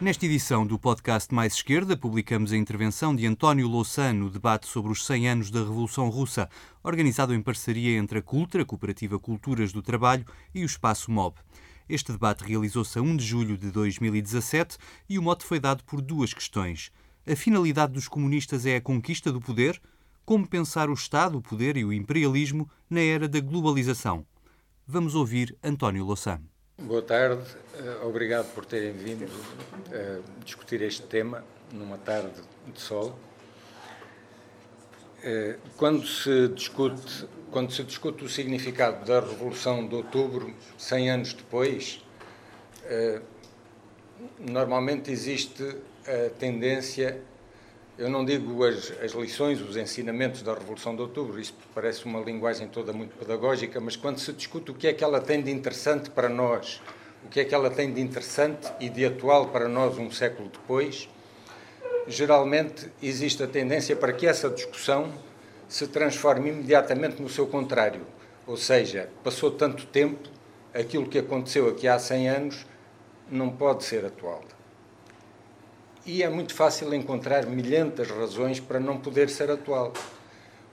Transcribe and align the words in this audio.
Nesta 0.00 0.26
edição 0.26 0.66
do 0.66 0.76
podcast 0.76 1.32
Mais 1.32 1.54
Esquerda, 1.54 1.96
publicamos 1.96 2.52
a 2.52 2.56
intervenção 2.56 3.14
de 3.14 3.26
António 3.26 3.68
Louçã 3.68 4.12
no 4.12 4.28
debate 4.28 4.66
sobre 4.66 4.90
os 4.90 5.06
100 5.06 5.28
anos 5.28 5.50
da 5.52 5.60
Revolução 5.60 6.08
Russa, 6.08 6.50
organizado 6.82 7.32
em 7.32 7.40
parceria 7.40 7.96
entre 7.96 8.18
a 8.18 8.22
Cultra, 8.22 8.62
a 8.62 8.64
Cooperativa 8.64 9.20
Culturas 9.20 9.72
do 9.72 9.80
Trabalho, 9.80 10.26
e 10.52 10.62
o 10.62 10.66
Espaço 10.66 11.12
MOB. 11.12 11.36
Este 11.88 12.10
debate 12.10 12.44
realizou-se 12.44 12.98
a 12.98 13.02
1 13.02 13.16
de 13.16 13.24
julho 13.24 13.56
de 13.56 13.70
2017 13.70 14.78
e 15.08 15.16
o 15.16 15.22
mote 15.22 15.44
foi 15.44 15.60
dado 15.60 15.84
por 15.84 16.02
duas 16.02 16.34
questões. 16.34 16.90
A 17.24 17.36
finalidade 17.36 17.92
dos 17.92 18.08
comunistas 18.08 18.66
é 18.66 18.76
a 18.76 18.80
conquista 18.80 19.30
do 19.30 19.40
poder? 19.40 19.80
Como 20.24 20.46
pensar 20.46 20.90
o 20.90 20.94
Estado, 20.94 21.38
o 21.38 21.42
poder 21.42 21.76
e 21.76 21.84
o 21.84 21.92
imperialismo 21.92 22.68
na 22.90 23.00
era 23.00 23.28
da 23.28 23.38
globalização? 23.38 24.26
Vamos 24.86 25.14
ouvir 25.14 25.56
António 25.62 26.04
Louçã. 26.04 26.40
Boa 26.76 27.02
tarde, 27.02 27.44
eh, 27.74 28.04
obrigado 28.04 28.52
por 28.52 28.66
terem 28.66 28.92
vindo 28.92 29.30
eh, 29.92 30.20
discutir 30.44 30.82
este 30.82 31.02
tema 31.06 31.44
numa 31.72 31.96
tarde 31.96 32.42
de 32.66 32.80
sol. 32.80 33.16
Eh, 35.22 35.56
quando 35.76 36.04
se 36.04 36.48
discute, 36.48 37.28
quando 37.52 37.72
se 37.72 37.84
discute 37.84 38.24
o 38.24 38.28
significado 38.28 39.06
da 39.06 39.20
Revolução 39.20 39.86
de 39.86 39.94
Outubro, 39.94 40.52
100 40.76 41.10
anos 41.10 41.32
depois, 41.32 42.04
normalmente 44.40 45.12
existe 45.12 45.62
a 46.08 46.30
tendência 46.30 47.22
eu 47.96 48.08
não 48.08 48.24
digo 48.24 48.64
as, 48.64 48.92
as, 49.00 49.12
lições, 49.12 49.60
os 49.60 49.76
ensinamentos 49.76 50.42
da 50.42 50.52
Revolução 50.52 50.96
de 50.96 51.02
Outubro, 51.02 51.40
isto 51.40 51.56
parece 51.72 52.04
uma 52.04 52.18
linguagem 52.20 52.66
toda 52.66 52.92
muito 52.92 53.16
pedagógica, 53.16 53.80
mas 53.80 53.94
quando 53.94 54.18
se 54.18 54.32
discute 54.32 54.72
o 54.72 54.74
que 54.74 54.88
é 54.88 54.92
que 54.92 55.04
ela 55.04 55.20
tem 55.20 55.40
de 55.40 55.50
interessante 55.50 56.10
para 56.10 56.28
nós, 56.28 56.82
o 57.24 57.28
que 57.28 57.38
é 57.38 57.44
que 57.44 57.54
ela 57.54 57.70
tem 57.70 57.92
de 57.92 58.00
interessante 58.00 58.72
e 58.80 58.88
de 58.88 59.04
atual 59.04 59.48
para 59.48 59.68
nós 59.68 59.96
um 59.96 60.10
século 60.10 60.48
depois, 60.48 61.08
geralmente 62.08 62.90
existe 63.00 63.44
a 63.44 63.46
tendência 63.46 63.94
para 63.94 64.12
que 64.12 64.26
essa 64.26 64.50
discussão 64.50 65.12
se 65.68 65.86
transforme 65.86 66.50
imediatamente 66.50 67.22
no 67.22 67.28
seu 67.28 67.46
contrário. 67.46 68.02
Ou 68.44 68.56
seja, 68.56 69.08
passou 69.22 69.52
tanto 69.52 69.86
tempo, 69.86 70.28
aquilo 70.74 71.08
que 71.08 71.18
aconteceu 71.18 71.68
aqui 71.68 71.86
há 71.86 71.98
100 71.98 72.28
anos 72.28 72.66
não 73.30 73.50
pode 73.50 73.84
ser 73.84 74.04
atual 74.04 74.42
e 76.06 76.22
é 76.22 76.28
muito 76.28 76.54
fácil 76.54 76.92
encontrar 76.94 77.46
milhentas 77.46 78.10
razões 78.10 78.60
para 78.60 78.78
não 78.78 78.98
poder 78.98 79.30
ser 79.30 79.50
atual. 79.50 79.92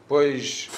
Pois 0.08 0.70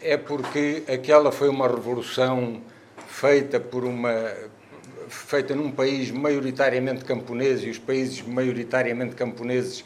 é 0.00 0.16
porque 0.16 0.82
aquela 0.86 1.32
foi 1.32 1.48
uma 1.48 1.66
revolução 1.66 2.60
feita 3.06 3.58
por 3.58 3.84
uma 3.84 4.32
feita 5.08 5.54
num 5.54 5.70
país 5.70 6.10
maioritariamente 6.10 7.04
camponês 7.04 7.64
e 7.64 7.70
os 7.70 7.78
países 7.78 8.20
maioritariamente 8.22 9.16
camponeses 9.16 9.84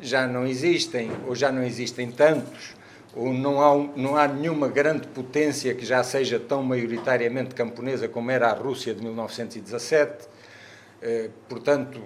já 0.00 0.26
não 0.26 0.46
existem 0.46 1.10
ou 1.26 1.34
já 1.34 1.50
não 1.50 1.62
existem 1.62 2.10
tantos 2.10 2.76
ou 3.14 3.32
não 3.32 3.60
há, 3.60 3.88
não 3.96 4.16
há 4.16 4.28
nenhuma 4.28 4.68
grande 4.68 5.08
potência 5.08 5.74
que 5.74 5.84
já 5.84 6.04
seja 6.04 6.38
tão 6.38 6.62
maioritariamente 6.62 7.54
camponesa 7.54 8.06
como 8.08 8.30
era 8.30 8.48
a 8.48 8.52
Rússia 8.52 8.94
de 8.94 9.02
1917. 9.02 10.28
Eh, 11.00 11.30
portanto, 11.48 12.00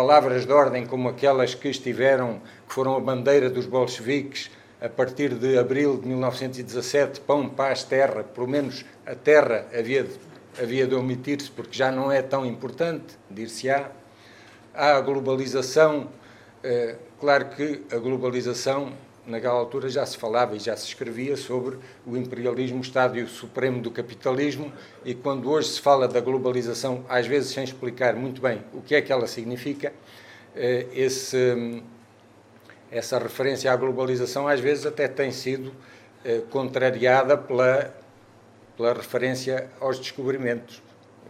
palavras 0.00 0.46
de 0.46 0.52
ordem 0.54 0.86
como 0.86 1.10
aquelas 1.10 1.54
que 1.54 1.68
estiveram, 1.68 2.40
que 2.66 2.72
foram 2.72 2.96
a 2.96 3.00
bandeira 3.00 3.50
dos 3.50 3.66
bolcheviques 3.66 4.50
a 4.80 4.88
partir 4.88 5.34
de 5.34 5.58
abril 5.58 5.98
de 5.98 6.08
1917, 6.08 7.20
pão, 7.20 7.50
paz, 7.50 7.84
terra, 7.84 8.24
pelo 8.24 8.48
menos 8.48 8.82
a 9.04 9.14
terra 9.14 9.66
havia 9.78 10.04
de, 10.04 10.12
havia 10.58 10.86
de 10.86 10.94
omitir-se 10.94 11.50
porque 11.50 11.76
já 11.76 11.92
não 11.92 12.10
é 12.10 12.22
tão 12.22 12.46
importante, 12.46 13.18
dir-se-á. 13.28 13.90
Há 14.72 14.96
a 14.96 15.00
globalização, 15.02 16.08
eh, 16.64 16.96
claro 17.20 17.50
que 17.50 17.82
a 17.92 17.98
globalização 17.98 18.94
naquela 19.30 19.54
altura 19.54 19.88
já 19.88 20.04
se 20.04 20.16
falava 20.16 20.56
e 20.56 20.58
já 20.58 20.76
se 20.76 20.86
escrevia 20.86 21.36
sobre 21.36 21.78
o 22.06 22.16
imperialismo, 22.16 22.78
o 22.78 22.80
estádio 22.80 23.26
supremo 23.28 23.80
do 23.80 23.90
capitalismo, 23.90 24.72
e 25.04 25.14
quando 25.14 25.50
hoje 25.50 25.68
se 25.68 25.80
fala 25.80 26.06
da 26.06 26.20
globalização, 26.20 27.04
às 27.08 27.26
vezes 27.26 27.52
sem 27.52 27.64
explicar 27.64 28.14
muito 28.14 28.42
bem 28.42 28.62
o 28.74 28.82
que 28.82 28.94
é 28.94 29.00
que 29.00 29.12
ela 29.12 29.26
significa, 29.26 29.92
eh, 30.54 30.86
esse, 30.92 31.82
essa 32.90 33.18
referência 33.18 33.72
à 33.72 33.76
globalização 33.76 34.48
às 34.48 34.60
vezes 34.60 34.84
até 34.84 35.06
tem 35.06 35.30
sido 35.30 35.72
eh, 36.24 36.42
contrariada 36.50 37.36
pela, 37.38 37.94
pela 38.76 38.92
referência 38.92 39.70
aos 39.80 39.98
descobrimentos. 39.98 40.82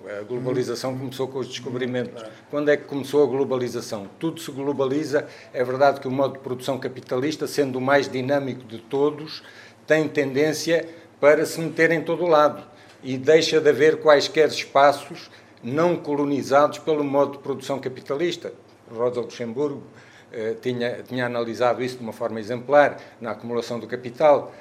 A 0.08 0.22
globalização 0.22 0.96
começou 0.96 1.28
com 1.28 1.38
os 1.38 1.48
descobrimentos. 1.48 2.24
Quando 2.50 2.70
é 2.70 2.76
que 2.76 2.84
começou 2.84 3.22
a 3.22 3.26
globalização? 3.26 4.08
Tudo 4.18 4.40
se 4.40 4.50
globaliza. 4.50 5.26
É 5.52 5.62
verdade 5.62 6.00
que 6.00 6.08
o 6.08 6.10
modo 6.10 6.34
de 6.34 6.38
produção 6.38 6.78
capitalista, 6.78 7.46
sendo 7.46 7.76
o 7.76 7.80
mais 7.80 8.08
dinâmico 8.08 8.64
de 8.64 8.78
todos, 8.78 9.42
tem 9.86 10.08
tendência 10.08 10.88
para 11.20 11.44
se 11.44 11.60
meter 11.60 11.90
em 11.90 12.02
todo 12.02 12.26
lado 12.26 12.64
e 13.02 13.18
deixa 13.18 13.60
de 13.60 13.68
haver 13.68 14.00
quaisquer 14.00 14.48
espaços 14.48 15.30
não 15.62 15.96
colonizados 15.96 16.78
pelo 16.78 17.04
modo 17.04 17.32
de 17.32 17.38
produção 17.38 17.78
capitalista. 17.78 18.52
Rosa 18.90 19.20
Luxemburgo 19.20 19.82
eh, 20.32 20.56
tinha, 20.60 21.02
tinha 21.02 21.26
analisado 21.26 21.82
isso 21.82 21.98
de 21.98 22.02
uma 22.02 22.12
forma 22.12 22.40
exemplar 22.40 22.96
na 23.20 23.32
acumulação 23.32 23.78
do 23.78 23.86
capital. 23.86 24.52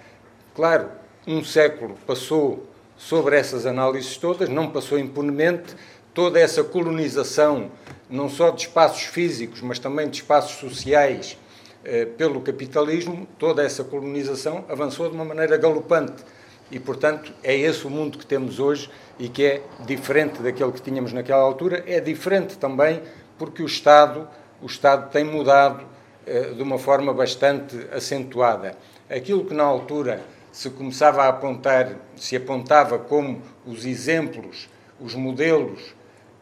Claro, 0.53 0.89
um 1.25 1.43
século 1.43 1.95
passou 2.05 2.67
sobre 2.99 3.37
essas 3.37 3.65
análises 3.65 4.17
todas, 4.17 4.49
não 4.49 4.69
passou 4.69 4.99
impunemente. 4.99 5.73
Toda 6.13 6.37
essa 6.37 6.63
colonização, 6.65 7.71
não 8.09 8.27
só 8.27 8.49
de 8.49 8.63
espaços 8.63 9.03
físicos, 9.03 9.61
mas 9.61 9.79
também 9.79 10.09
de 10.09 10.17
espaços 10.17 10.57
sociais, 10.59 11.37
eh, 11.85 12.05
pelo 12.05 12.41
capitalismo, 12.41 13.25
toda 13.37 13.63
essa 13.63 13.85
colonização 13.85 14.65
avançou 14.67 15.07
de 15.07 15.15
uma 15.15 15.23
maneira 15.23 15.55
galopante. 15.55 16.25
E, 16.69 16.77
portanto, 16.77 17.31
é 17.41 17.55
esse 17.55 17.87
o 17.87 17.89
mundo 17.89 18.17
que 18.17 18.25
temos 18.25 18.59
hoje 18.59 18.89
e 19.17 19.29
que 19.29 19.45
é 19.45 19.63
diferente 19.85 20.41
daquele 20.41 20.73
que 20.73 20.81
tínhamos 20.81 21.13
naquela 21.13 21.41
altura. 21.41 21.83
É 21.87 22.01
diferente 22.01 22.57
também 22.57 23.01
porque 23.37 23.63
o 23.63 23.65
Estado, 23.65 24.27
o 24.61 24.65
Estado 24.65 25.09
tem 25.09 25.23
mudado 25.23 25.85
eh, 26.27 26.51
de 26.53 26.61
uma 26.61 26.77
forma 26.77 27.13
bastante 27.13 27.77
acentuada. 27.93 28.75
Aquilo 29.09 29.45
que 29.45 29.53
na 29.53 29.63
altura 29.63 30.21
se 30.51 30.69
começava 30.69 31.23
a 31.23 31.29
apontar, 31.29 31.95
se 32.15 32.35
apontava 32.35 32.97
como 32.97 33.41
os 33.65 33.85
exemplos, 33.85 34.69
os 34.99 35.15
modelos 35.15 35.93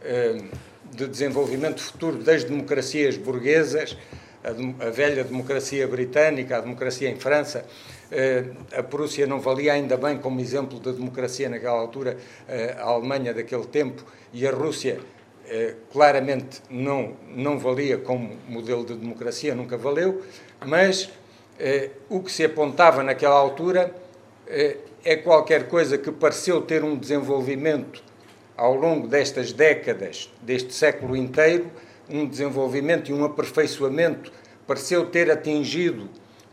eh, 0.02 0.42
de 0.92 1.08
desenvolvimento 1.08 1.82
futuro 1.82 2.18
das 2.18 2.44
democracias 2.44 3.18
burguesas, 3.18 3.98
a, 4.44 4.90
velha 4.90 5.24
democracia 5.24 5.86
britânica, 5.88 6.58
a 6.58 6.62
democracia 6.62 7.10
em 7.10 7.18
França, 7.18 7.66
eh, 8.10 8.46
a 8.74 8.82
Prússia 8.82 9.28
não 9.28 9.42
valia 9.42 9.74
ainda 9.74 9.98
bem 9.98 10.18
como 10.18 10.40
exemplo 10.40 10.80
de 10.80 10.94
democracia 10.94 11.50
naquela 11.50 11.78
altura, 11.78 12.18
eh, 12.48 12.76
a 12.80 12.86
Alemanha 12.86 13.34
daquele 13.34 13.66
tempo 13.66 14.06
e 14.34 14.48
a 14.48 14.52
Rússia 14.52 15.00
claramente 15.94 16.62
não, 16.70 17.14
não 17.30 17.58
valia 17.58 17.98
como 17.98 18.36
modelo 18.50 18.86
de 18.86 18.94
democracia, 18.96 19.56
nunca 19.56 19.78
valeu, 19.78 20.22
mas 20.66 21.10
eh, 21.60 21.92
o 22.10 22.22
que 22.22 22.32
se 22.32 22.44
apontava 22.44 23.04
naquela 23.04 23.36
altura 23.36 23.94
eh, 24.48 24.78
é 25.04 25.16
qualquer 25.16 25.68
coisa 25.68 25.98
que 25.98 26.12
pareceu 26.12 26.62
ter 26.62 26.84
um 26.84 26.96
desenvolvimento 26.96 28.04
ao 28.56 28.74
longo 28.74 29.08
destas 29.08 29.54
décadas, 29.54 30.32
deste 30.42 30.74
século 30.74 31.16
inteiro, 31.16 31.70
um 32.10 32.26
desenvolvimento 32.26 33.10
e 33.10 33.14
um 33.14 33.24
aperfeiçoamento, 33.24 34.32
pareceu 34.66 35.06
ter 35.06 35.30
atingido 35.30 36.10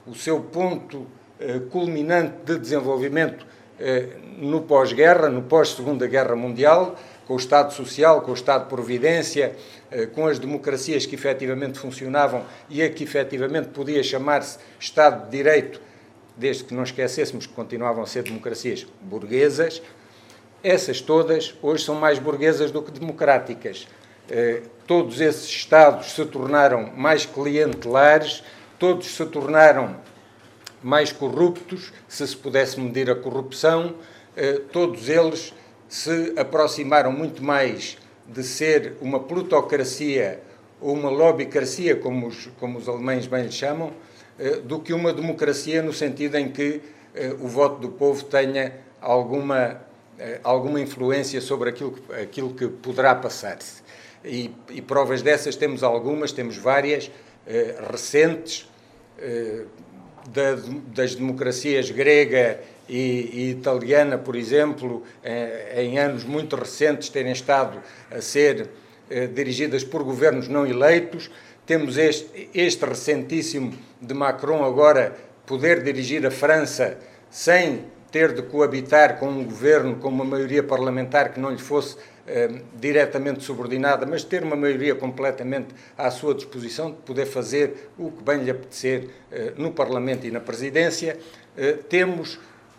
o 0.07 0.15
seu 0.15 0.41
ponto 0.41 1.07
eh, 1.41 1.61
culminante 1.71 2.35
de 2.45 2.59
desenvolvimento 2.59 3.47
eh, 3.79 4.09
no 4.39 4.63
pós-guerra, 4.63 5.29
no 5.29 5.43
pós-Segunda 5.43 6.07
Guerra 6.07 6.37
Mundial, 6.37 6.97
com 7.27 7.35
o 7.35 7.37
Estado 7.37 7.73
Social, 7.73 8.21
com 8.21 8.31
o 8.31 8.35
Estado 8.35 8.65
de 8.65 8.71
Providência, 8.71 9.57
eh, 9.91 10.07
com 10.07 10.27
as 10.27 10.39
democracias 10.39 11.07
que 11.07 11.15
efetivamente 11.15 11.79
funcionavam 11.79 12.45
e 12.69 12.83
a 12.83 12.91
que 12.91 13.05
efetivamente 13.05 13.69
podia 13.69 14.03
chamar-se 14.03 14.59
Estado 14.79 15.25
de 15.25 15.31
Direito, 15.31 15.81
desde 16.37 16.65
que 16.65 16.75
não 16.75 16.83
esquecêssemos 16.83 17.47
que 17.47 17.53
continuavam 17.53 18.03
a 18.03 18.07
ser 18.07 18.23
democracias 18.23 18.87
burguesas, 19.01 19.81
essas 20.63 21.01
todas 21.01 21.55
hoje 21.63 21.85
são 21.85 21.95
mais 21.95 22.19
burguesas 22.19 22.71
do 22.71 22.83
que 22.83 22.91
democráticas. 22.91 23.87
Eh, 24.31 24.63
todos 24.87 25.21
esses 25.21 25.45
Estados 25.45 26.13
se 26.13 26.25
tornaram 26.25 26.91
mais 26.97 27.27
clientelares, 27.27 28.43
todos 28.79 29.07
se 29.15 29.25
tornaram 29.27 29.97
mais 30.83 31.13
corruptos, 31.13 31.93
se 32.09 32.27
se 32.27 32.37
pudesse 32.37 32.81
medir 32.81 33.11
a 33.11 33.15
corrupção, 33.15 33.95
eh, 34.37 34.61
todos 34.73 35.09
eles 35.09 35.53
se 35.89 36.33
aproximaram 36.37 37.13
muito 37.13 37.43
mais 37.43 37.99
de 38.27 38.43
ser 38.43 38.97
uma 39.01 39.21
plutocracia 39.21 40.41
ou 40.81 40.93
uma 40.93 41.11
lobbycracia, 41.11 41.97
como 41.97 42.27
os, 42.27 42.49
como 42.59 42.79
os 42.79 42.89
alemães 42.89 43.27
bem 43.27 43.45
lhe 43.45 43.53
chamam, 43.53 43.93
eh, 44.39 44.57
do 44.57 44.81
que 44.81 44.93
uma 44.93 45.13
democracia 45.13 45.83
no 45.83 45.93
sentido 45.93 46.37
em 46.37 46.51
que 46.51 46.81
eh, 47.15 47.35
o 47.41 47.47
voto 47.49 47.81
do 47.81 47.89
povo 47.91 48.25
tenha 48.25 48.75
alguma, 49.01 49.81
eh, 50.19 50.41
alguma 50.43 50.81
influência 50.81 51.41
sobre 51.41 51.71
aquilo 51.71 51.93
que, 51.93 52.13
aquilo 52.15 52.55
que 52.55 52.69
poderá 52.69 53.15
passar-se. 53.15 53.83
e, 54.25 54.51
e 54.71 54.83
provas 54.83 55.23
dessas 55.23 55.55
temos 55.55 55.83
algumas, 55.83 56.33
temos 56.33 56.57
várias, 56.57 57.11
recentes, 57.91 58.67
da, 60.33 60.57
das 60.95 61.15
democracias 61.15 61.91
grega 61.91 62.59
e, 62.89 63.31
e, 63.33 63.51
italiana, 63.51 64.19
por 64.19 64.37
exemplo, 64.37 65.03
eh, 65.23 65.83
em 65.83 65.99
anos 65.99 66.25
muito 66.25 66.57
recentes 66.57 67.09
terem 67.09 67.33
estado 67.33 67.81
a 68.11 68.21
ser 68.21 68.69
eh, 69.11 69.27
dirigidas 69.27 69.85
por 69.85 70.03
governos 70.03 70.49
não 70.49 70.67
eleitos. 70.67 71.31
Temos 71.67 71.97
este, 71.97 72.51
este 72.55 72.85
recentíssimo 72.85 73.73
de 74.01 74.15
Macron 74.15 74.65
agora 74.65 75.17
poder 75.47 75.83
dirigir 75.83 76.27
a 76.27 76.31
França 76.31 76.99
sem 77.31 77.85
ter 78.11 78.33
de 78.33 78.43
coabitar 78.43 79.19
com 79.19 79.27
um 79.27 79.45
governo 79.45 79.97
com 79.97 80.09
uma 80.09 80.25
maioria 80.25 80.63
parlamentar 80.63 81.33
que 81.33 81.41
não 81.41 81.51
lhe 81.51 81.59
fosse 81.59 81.97
eh, 82.27 82.49
diretamente 82.81 83.43
subordinada, 83.43 84.07
mas 84.07 84.25
ter 84.25 84.43
uma 84.43 84.57
maioria 84.57 84.95
completamente 84.95 85.75
à 85.99 86.11
sua 86.11 86.35
disposição 86.35 86.91
de 86.91 86.97
poder 86.99 87.27
fazer 87.27 87.91
o 87.99 88.11
que 88.11 88.23
bem 88.23 88.45
lhe 88.45 88.51
apetecer 88.51 89.11
eh, 89.31 89.53
no 89.59 89.73
Parlamento 89.73 90.27
e 90.27 90.31
na 90.31 90.41
Presidência. 90.41 91.19
Eh, 91.55 91.73
temos 91.89 92.39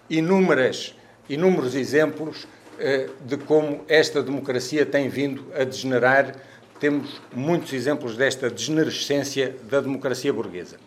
inúmeras, 0.10 0.96
inúmeros 1.30 1.76
exemplos 1.76 2.48
eh, 2.80 3.10
de 3.22 3.38
como 3.38 3.86
esta 3.88 4.22
democracia 4.22 4.86
tem 4.86 5.10
vindo 5.10 5.46
a 5.54 5.64
degenerar. 5.64 6.36
Temos 6.80 7.22
muitos 7.34 7.72
exemplos 7.74 8.18
desta 8.18 8.50
degenerescência 8.50 9.56
da 9.64 9.80
democracia 9.80 10.34
burguesa. 10.34 10.78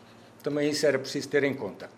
Também 0.42 0.70
isso 0.70 0.86
era 0.86 0.98
preciso 0.98 1.28
ter 1.28 1.44
em 1.44 1.54
conta. 1.54 1.90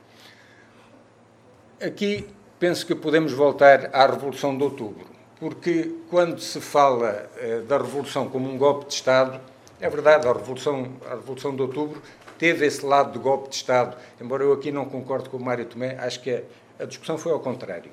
Aqui 1.81 2.27
penso 2.59 2.87
que 2.87 2.95
podemos 2.95 3.33
voltar 3.33 3.91
à 3.93 4.07
Revolução 4.07 4.57
de 4.57 4.63
Outubro, 4.63 5.07
porque 5.39 5.95
quando 6.09 6.39
se 6.41 6.61
fala 6.61 7.31
eh, 7.39 7.63
da 7.67 7.79
Revolução 7.79 8.29
como 8.29 8.49
um 8.51 8.57
golpe 8.57 8.87
de 8.87 8.95
Estado, 8.95 9.41
é 9.81 9.89
verdade, 9.89 10.29
a 10.29 10.33
Revolução, 10.33 10.93
a 11.07 11.15
Revolução 11.15 11.57
de 11.57 11.63
Outubro 11.63 12.03
teve 12.39 12.67
esse 12.67 12.85
lado 12.85 13.13
de 13.13 13.19
golpe 13.19 13.49
de 13.49 13.57
Estado, 13.57 13.97
embora 14.21 14.45
eu 14.45 14.53
aqui 14.53 14.71
não 14.71 14.85
concordo 14.85 15.31
com 15.31 15.37
o 15.37 15.41
Mário 15.41 15.65
Tomé, 15.65 15.97
acho 15.99 16.21
que 16.21 16.43
a, 16.81 16.85
discussão 16.85 17.19
foi 17.19 17.33
ao 17.33 17.41
contrário. 17.41 17.91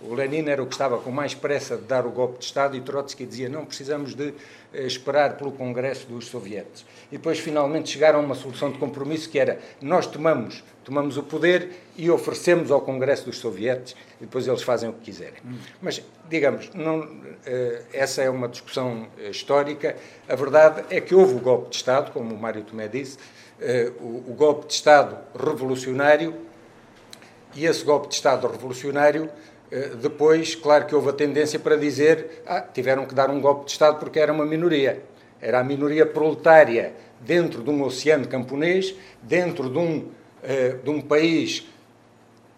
O 0.00 0.14
Lenin 0.14 0.48
era 0.48 0.62
o 0.62 0.66
que 0.66 0.72
estava 0.72 0.98
com 0.98 1.10
mais 1.10 1.34
pressa 1.34 1.76
de 1.76 1.82
dar 1.82 2.06
o 2.06 2.10
golpe 2.10 2.38
de 2.38 2.46
Estado 2.46 2.74
e 2.74 2.80
Trotsky 2.80 3.26
dizia 3.26 3.50
não, 3.50 3.66
precisamos 3.66 4.14
de 4.14 4.32
eh, 4.72 4.86
esperar 4.86 5.36
pelo 5.36 5.52
Congresso 5.52 6.06
dos 6.06 6.28
Sovietes. 6.28 6.86
E 7.12 7.18
depois 7.18 7.38
finalmente 7.38 7.90
chegaram 7.90 8.20
a 8.20 8.22
uma 8.22 8.34
solução 8.34 8.72
de 8.72 8.78
compromisso 8.78 9.28
que 9.28 9.38
era 9.38 9.58
nós 9.82 10.06
tomamos, 10.06 10.64
tomamos 10.84 11.18
o 11.18 11.22
poder 11.22 11.70
e 11.98 12.10
oferecemos 12.10 12.70
ao 12.70 12.80
Congresso 12.80 13.26
dos 13.26 13.38
Sovietes 13.38 13.94
e 14.18 14.24
depois 14.24 14.48
eles 14.48 14.62
fazem 14.62 14.88
o 14.88 14.94
que 14.94 15.00
quiserem. 15.00 15.40
Hum. 15.44 15.58
Mas, 15.82 16.02
digamos, 16.30 16.70
não, 16.72 17.06
eh, 17.44 17.82
essa 17.92 18.22
é 18.22 18.30
uma 18.30 18.48
discussão 18.48 19.06
eh, 19.18 19.28
histórica. 19.28 19.96
A 20.26 20.34
verdade 20.34 20.82
é 20.88 20.98
que 20.98 21.14
houve 21.14 21.34
o 21.34 21.40
golpe 21.40 21.68
de 21.68 21.76
Estado, 21.76 22.10
como 22.10 22.34
o 22.34 22.38
Mário 22.38 22.64
Tomé 22.64 22.88
disse, 22.88 23.18
o 24.00 24.32
golpe 24.32 24.68
de 24.68 24.72
Estado 24.72 25.18
revolucionário 25.38 26.34
e 27.54 27.66
esse 27.66 27.84
golpe 27.84 28.08
de 28.08 28.14
Estado 28.14 28.46
revolucionário 28.46 29.30
eh, 29.70 29.90
depois, 30.00 30.54
claro 30.54 30.86
que 30.86 30.94
houve 30.94 31.10
a 31.10 31.12
tendência 31.12 31.58
para 31.58 31.76
dizer 31.76 32.42
ah, 32.46 32.60
tiveram 32.60 33.06
que 33.06 33.14
dar 33.14 33.30
um 33.30 33.40
golpe 33.40 33.66
de 33.66 33.72
Estado 33.72 33.98
porque 33.98 34.18
era 34.18 34.32
uma 34.32 34.44
minoria. 34.44 35.02
Era 35.40 35.60
a 35.60 35.64
minoria 35.64 36.04
proletária 36.04 36.92
dentro 37.20 37.62
de 37.62 37.70
um 37.70 37.82
oceano 37.82 38.26
camponês, 38.26 38.94
dentro 39.22 39.70
de 39.70 39.78
um, 39.78 39.98
uh, 39.98 40.82
de 40.82 40.90
um 40.90 41.00
país 41.00 41.66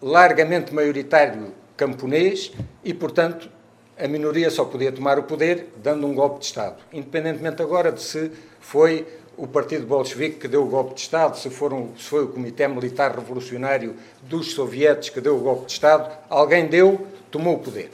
largamente 0.01 0.73
maioritário 0.73 1.53
camponês 1.77 2.51
e, 2.83 2.93
portanto, 2.93 3.49
a 3.97 4.07
minoria 4.07 4.49
só 4.49 4.65
podia 4.65 4.91
tomar 4.91 5.17
o 5.19 5.23
poder 5.23 5.69
dando 5.77 6.07
um 6.07 6.13
golpe 6.13 6.39
de 6.39 6.45
Estado. 6.45 6.77
Independentemente 6.91 7.61
agora 7.61 7.91
de 7.91 8.01
se 8.01 8.31
foi 8.59 9.07
o 9.37 9.47
Partido 9.47 9.85
Bolchevique 9.85 10.39
que 10.39 10.47
deu 10.47 10.63
o 10.63 10.67
golpe 10.67 10.95
de 10.95 11.01
Estado, 11.01 11.37
se, 11.37 11.49
foram, 11.49 11.89
se 11.97 12.05
foi 12.05 12.23
o 12.23 12.27
Comitê 12.27 12.67
Militar 12.67 13.15
Revolucionário 13.15 13.95
dos 14.21 14.53
Sovietes 14.53 15.09
que 15.09 15.19
deu 15.19 15.37
o 15.37 15.39
golpe 15.39 15.65
de 15.65 15.73
Estado, 15.73 16.11
alguém 16.29 16.67
deu, 16.67 17.07
tomou 17.31 17.55
o 17.55 17.59
poder. 17.59 17.91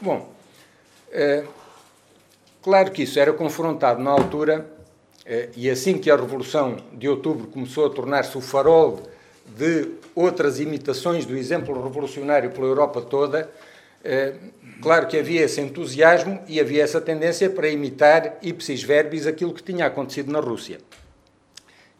Bom, 0.00 0.28
é, 1.12 1.44
claro 2.62 2.90
que 2.90 3.02
isso 3.02 3.18
era 3.18 3.32
confrontado 3.32 4.02
na 4.02 4.10
altura, 4.10 4.66
é, 5.24 5.48
e 5.56 5.70
assim 5.70 5.98
que 5.98 6.10
a 6.10 6.16
Revolução 6.16 6.76
de 6.92 7.08
Outubro 7.08 7.46
começou 7.46 7.86
a 7.86 7.90
tornar-se 7.90 8.36
o 8.36 8.40
farol 8.40 9.00
de 9.46 9.88
outras 10.14 10.60
imitações 10.60 11.24
do 11.24 11.36
exemplo 11.36 11.82
revolucionário 11.82 12.50
pela 12.50 12.66
Europa 12.66 13.00
toda, 13.00 13.50
Claro 14.80 15.06
que 15.06 15.18
havia 15.18 15.42
esse 15.42 15.60
entusiasmo 15.60 16.42
e 16.48 16.58
havia 16.58 16.82
essa 16.82 17.00
tendência 17.00 17.50
para 17.50 17.68
imitar 17.68 18.38
ipsis 18.40 18.82
verbis 18.82 19.26
aquilo 19.26 19.52
que 19.52 19.62
tinha 19.62 19.84
acontecido 19.86 20.32
na 20.32 20.40
Rússia. 20.40 20.78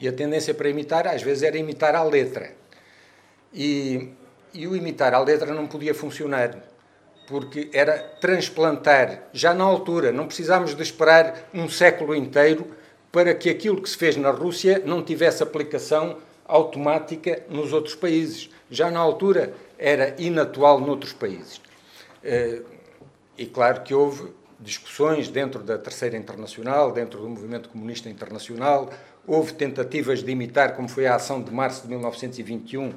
E 0.01 0.09
a 0.09 0.13
tendência 0.13 0.55
para 0.55 0.71
imitar, 0.71 1.07
às 1.07 1.23
vezes, 1.23 1.43
era 1.43 1.59
imitar 1.59 1.95
à 1.95 2.03
letra. 2.03 2.53
E, 3.53 4.09
e 4.55 4.67
o 4.67 4.75
imitar 4.75 5.13
à 5.13 5.21
letra 5.21 5.53
não 5.53 5.67
podia 5.67 5.95
funcionar, 5.95 6.57
porque 7.27 7.69
era 7.71 7.99
transplantar, 8.19 9.25
já 9.31 9.53
na 9.53 9.65
altura, 9.65 10.11
não 10.11 10.27
precisámos 10.27 10.75
de 10.75 10.83
esperar 10.83 11.51
um 11.53 11.69
século 11.69 12.15
inteiro 12.15 12.67
para 13.13 13.35
que 13.35 13.51
aquilo 13.51 13.83
que 13.83 13.91
se 13.91 13.97
fez 13.99 14.17
na 14.17 14.31
Rússia 14.31 14.81
não 14.87 15.03
tivesse 15.03 15.43
aplicação 15.43 16.17
automática 16.47 17.43
nos 17.51 17.75
outros 17.75 17.95
países. 17.95 18.49
Já 18.71 18.91
na 18.91 19.01
altura 19.01 19.53
era 19.79 20.15
inatual 20.19 20.81
noutros 20.81 21.13
países. 21.13 21.61
Eh, 22.23 22.63
e 23.39 23.47
claro 23.47 23.83
que 23.83 23.95
houve 23.95 24.33
discussões 24.59 25.29
dentro 25.29 25.63
da 25.63 25.79
Terceira 25.79 26.17
Internacional, 26.17 26.93
dentro 26.93 27.21
do 27.21 27.29
Movimento 27.29 27.69
Comunista 27.71 28.09
Internacional, 28.11 28.91
houve 29.27 29.55
tentativas 29.55 30.23
de 30.23 30.31
imitar, 30.31 30.77
como 30.77 30.89
foi 30.89 31.07
a 31.07 31.15
ação 31.15 31.43
de 31.43 31.51
março 31.51 31.83
de 31.83 31.89
1921 31.89 32.93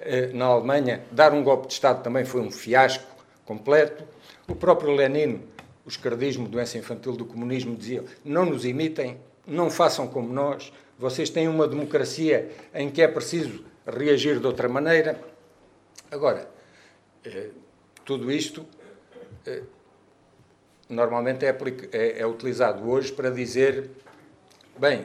eh, 0.00 0.30
na 0.32 0.46
Alemanha, 0.46 1.04
dar 1.10 1.32
um 1.32 1.44
golpe 1.44 1.66
de 1.66 1.74
Estado 1.74 2.02
também 2.02 2.24
foi 2.24 2.40
um 2.40 2.50
fiasco 2.50 3.04
completo. 3.44 4.04
O 4.48 4.54
próprio 4.54 4.92
Lenin, 4.92 5.42
o 5.84 5.88
esquerdismo, 5.88 6.48
doença 6.48 6.78
infantil 6.78 7.12
do 7.12 7.24
comunismo, 7.24 7.76
dizia: 7.76 8.04
não 8.24 8.46
nos 8.46 8.64
imitem, 8.64 9.18
não 9.46 9.70
façam 9.70 10.06
como 10.08 10.32
nós, 10.32 10.72
vocês 10.98 11.28
têm 11.30 11.48
uma 11.48 11.68
democracia 11.68 12.50
em 12.74 12.90
que 12.90 13.02
é 13.02 13.08
preciso 13.08 13.64
reagir 13.86 14.38
de 14.38 14.46
outra 14.46 14.68
maneira. 14.68 15.20
Agora, 16.10 16.48
eh, 17.24 17.50
tudo 18.04 18.30
isto 18.30 18.66
eh, 19.46 19.62
normalmente 20.88 21.44
é, 21.46 21.56
é, 21.92 22.20
é, 22.20 22.26
utilizado 22.26 22.88
hoje 22.88 23.12
para 23.12 23.30
dizer, 23.30 23.90
bem, 24.78 25.04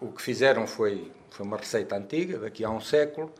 o 0.00 0.08
que 0.08 0.20
fizeram 0.20 0.66
foi, 0.66 1.10
foi 1.30 1.46
uma 1.46 1.56
receita 1.56 1.96
antiga, 1.96 2.38
daqui 2.38 2.64
a 2.64 2.70
um 2.70 2.80
século, 2.80 3.32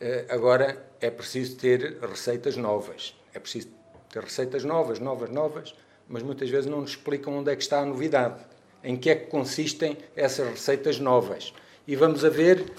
eh, 0.00 0.26
agora 0.28 0.86
é 1.00 1.10
preciso 1.10 1.56
ter 1.56 1.98
receitas 2.00 2.56
novas. 2.56 3.14
É 3.32 3.38
preciso 3.38 3.68
ter 4.10 4.22
receitas 4.22 4.64
novas, 4.64 4.98
novas, 4.98 5.30
novas, 5.30 5.74
mas 6.08 6.22
muitas 6.22 6.48
vezes 6.50 6.66
não 6.66 6.80
nos 6.80 6.90
explicam 6.90 7.38
onde 7.38 7.50
é 7.50 7.56
que 7.56 7.62
está 7.62 7.80
a 7.80 7.84
novidade, 7.84 8.40
em 8.82 8.96
que 8.96 9.10
é 9.10 9.16
que 9.16 9.26
consistem 9.26 9.96
essas 10.14 10.48
receitas 10.48 10.98
novas. 10.98 11.52
E 11.86 11.96
vamos 11.96 12.24
a 12.24 12.28
ver 12.28 12.72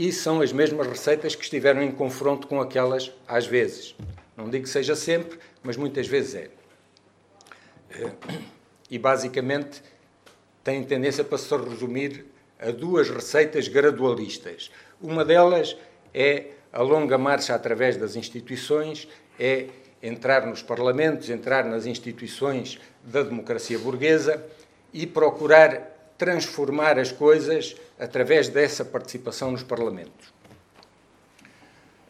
e 0.00 0.10
são 0.10 0.40
as 0.40 0.50
mesmas 0.50 0.86
receitas 0.86 1.34
que 1.34 1.42
estiveram 1.44 1.82
em 1.82 1.92
confronto 1.92 2.46
com 2.46 2.58
aquelas 2.58 3.12
às 3.28 3.46
vezes. 3.46 3.94
Não 4.34 4.48
digo 4.48 4.64
que 4.64 4.70
seja 4.70 4.96
sempre, 4.96 5.38
mas 5.62 5.76
muitas 5.76 6.06
vezes 6.06 6.36
é. 6.36 6.50
Eh, 7.90 8.10
e 8.90 8.98
basicamente 8.98 9.82
tem 10.64 10.82
tendência 10.84 11.22
para 11.22 11.36
se 11.36 11.54
resumir 11.54 12.24
a 12.58 12.70
duas 12.70 13.10
receitas 13.10 13.68
gradualistas. 13.68 14.70
Uma 15.02 15.22
delas 15.22 15.76
é 16.14 16.46
a 16.72 16.80
longa 16.80 17.18
marcha 17.18 17.54
através 17.54 17.98
das 17.98 18.16
instituições, 18.16 19.06
é 19.38 19.66
entrar 20.02 20.46
nos 20.46 20.62
parlamentos, 20.62 21.28
entrar 21.28 21.66
nas 21.66 21.84
instituições 21.84 22.80
da 23.04 23.22
democracia 23.22 23.78
burguesa 23.78 24.42
e 24.94 25.06
procurar 25.06 26.14
transformar 26.16 26.98
as 26.98 27.12
coisas 27.12 27.76
através 28.00 28.48
dessa 28.48 28.84
participação 28.84 29.52
nos 29.52 29.62
parlamentos. 29.62 30.28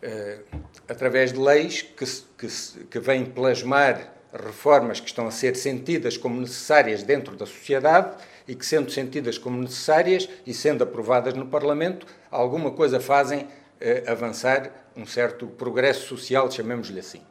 Uh, 0.03 0.61
através 0.89 1.33
de 1.33 1.39
leis 1.39 1.83
que, 1.83 2.07
que, 2.39 2.49
que 2.91 2.99
vêm 2.99 3.27
plasmar 3.27 4.15
reformas 4.33 5.01
que 5.01 5.09
estão 5.09 5.27
a 5.27 5.31
ser 5.31 5.57
sentidas 5.57 6.17
como 6.17 6.41
necessárias 6.41 7.03
dentro 7.03 7.37
da 7.37 7.45
sociedade 7.45 8.17
e 8.47 8.55
que, 8.55 8.65
sendo 8.65 8.91
sentidas 8.91 9.37
como 9.37 9.61
necessárias 9.61 10.29
e 10.47 10.55
sendo 10.55 10.85
aprovadas 10.85 11.35
no 11.35 11.47
Parlamento, 11.47 12.07
alguma 12.31 12.71
coisa 12.71 13.01
fazem 13.01 13.49
eh, 13.81 14.05
avançar 14.07 14.71
um 14.97 15.05
certo 15.05 15.47
progresso 15.47 16.07
social, 16.07 16.51
chamemos-lhe 16.51 17.01
assim. 17.01 17.23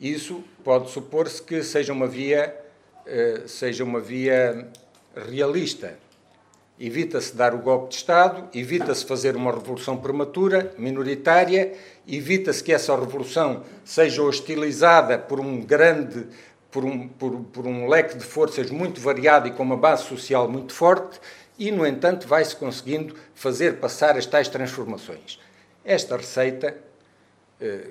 Isso 0.00 0.42
pode 0.62 0.90
supor-se 0.90 1.42
que 1.42 1.62
seja 1.62 1.92
uma 1.92 2.06
via, 2.06 2.54
eh, 3.06 3.42
seja 3.46 3.84
uma 3.84 4.00
via 4.00 4.68
realista. 5.14 5.98
Evita-se 6.78 7.36
dar 7.36 7.54
o 7.54 7.58
golpe 7.58 7.90
de 7.90 7.96
Estado, 7.96 8.48
evita-se 8.52 9.04
fazer 9.06 9.36
uma 9.36 9.52
revolução 9.52 9.96
prematura, 9.96 10.72
minoritária, 10.76 11.72
evita-se 12.06 12.64
que 12.64 12.72
essa 12.72 12.96
revolução 12.98 13.62
seja 13.84 14.22
hostilizada 14.22 15.16
por 15.16 15.38
um 15.38 15.60
grande 15.60 16.26
por 16.74 16.84
um, 16.84 17.06
por, 17.06 17.40
por 17.52 17.66
um 17.68 17.88
leque 17.88 18.18
de 18.18 18.24
forças 18.24 18.68
muito 18.68 19.00
variado 19.00 19.46
e 19.46 19.52
com 19.52 19.62
uma 19.62 19.76
base 19.76 20.02
social 20.08 20.50
muito 20.50 20.72
forte, 20.72 21.20
e, 21.56 21.70
no 21.70 21.86
entanto, 21.86 22.26
vai-se 22.26 22.56
conseguindo 22.56 23.14
fazer 23.32 23.76
passar 23.76 24.18
as 24.18 24.26
tais 24.26 24.48
transformações. 24.48 25.38
Esta 25.84 26.16
receita 26.16 26.76
eh, 27.60 27.90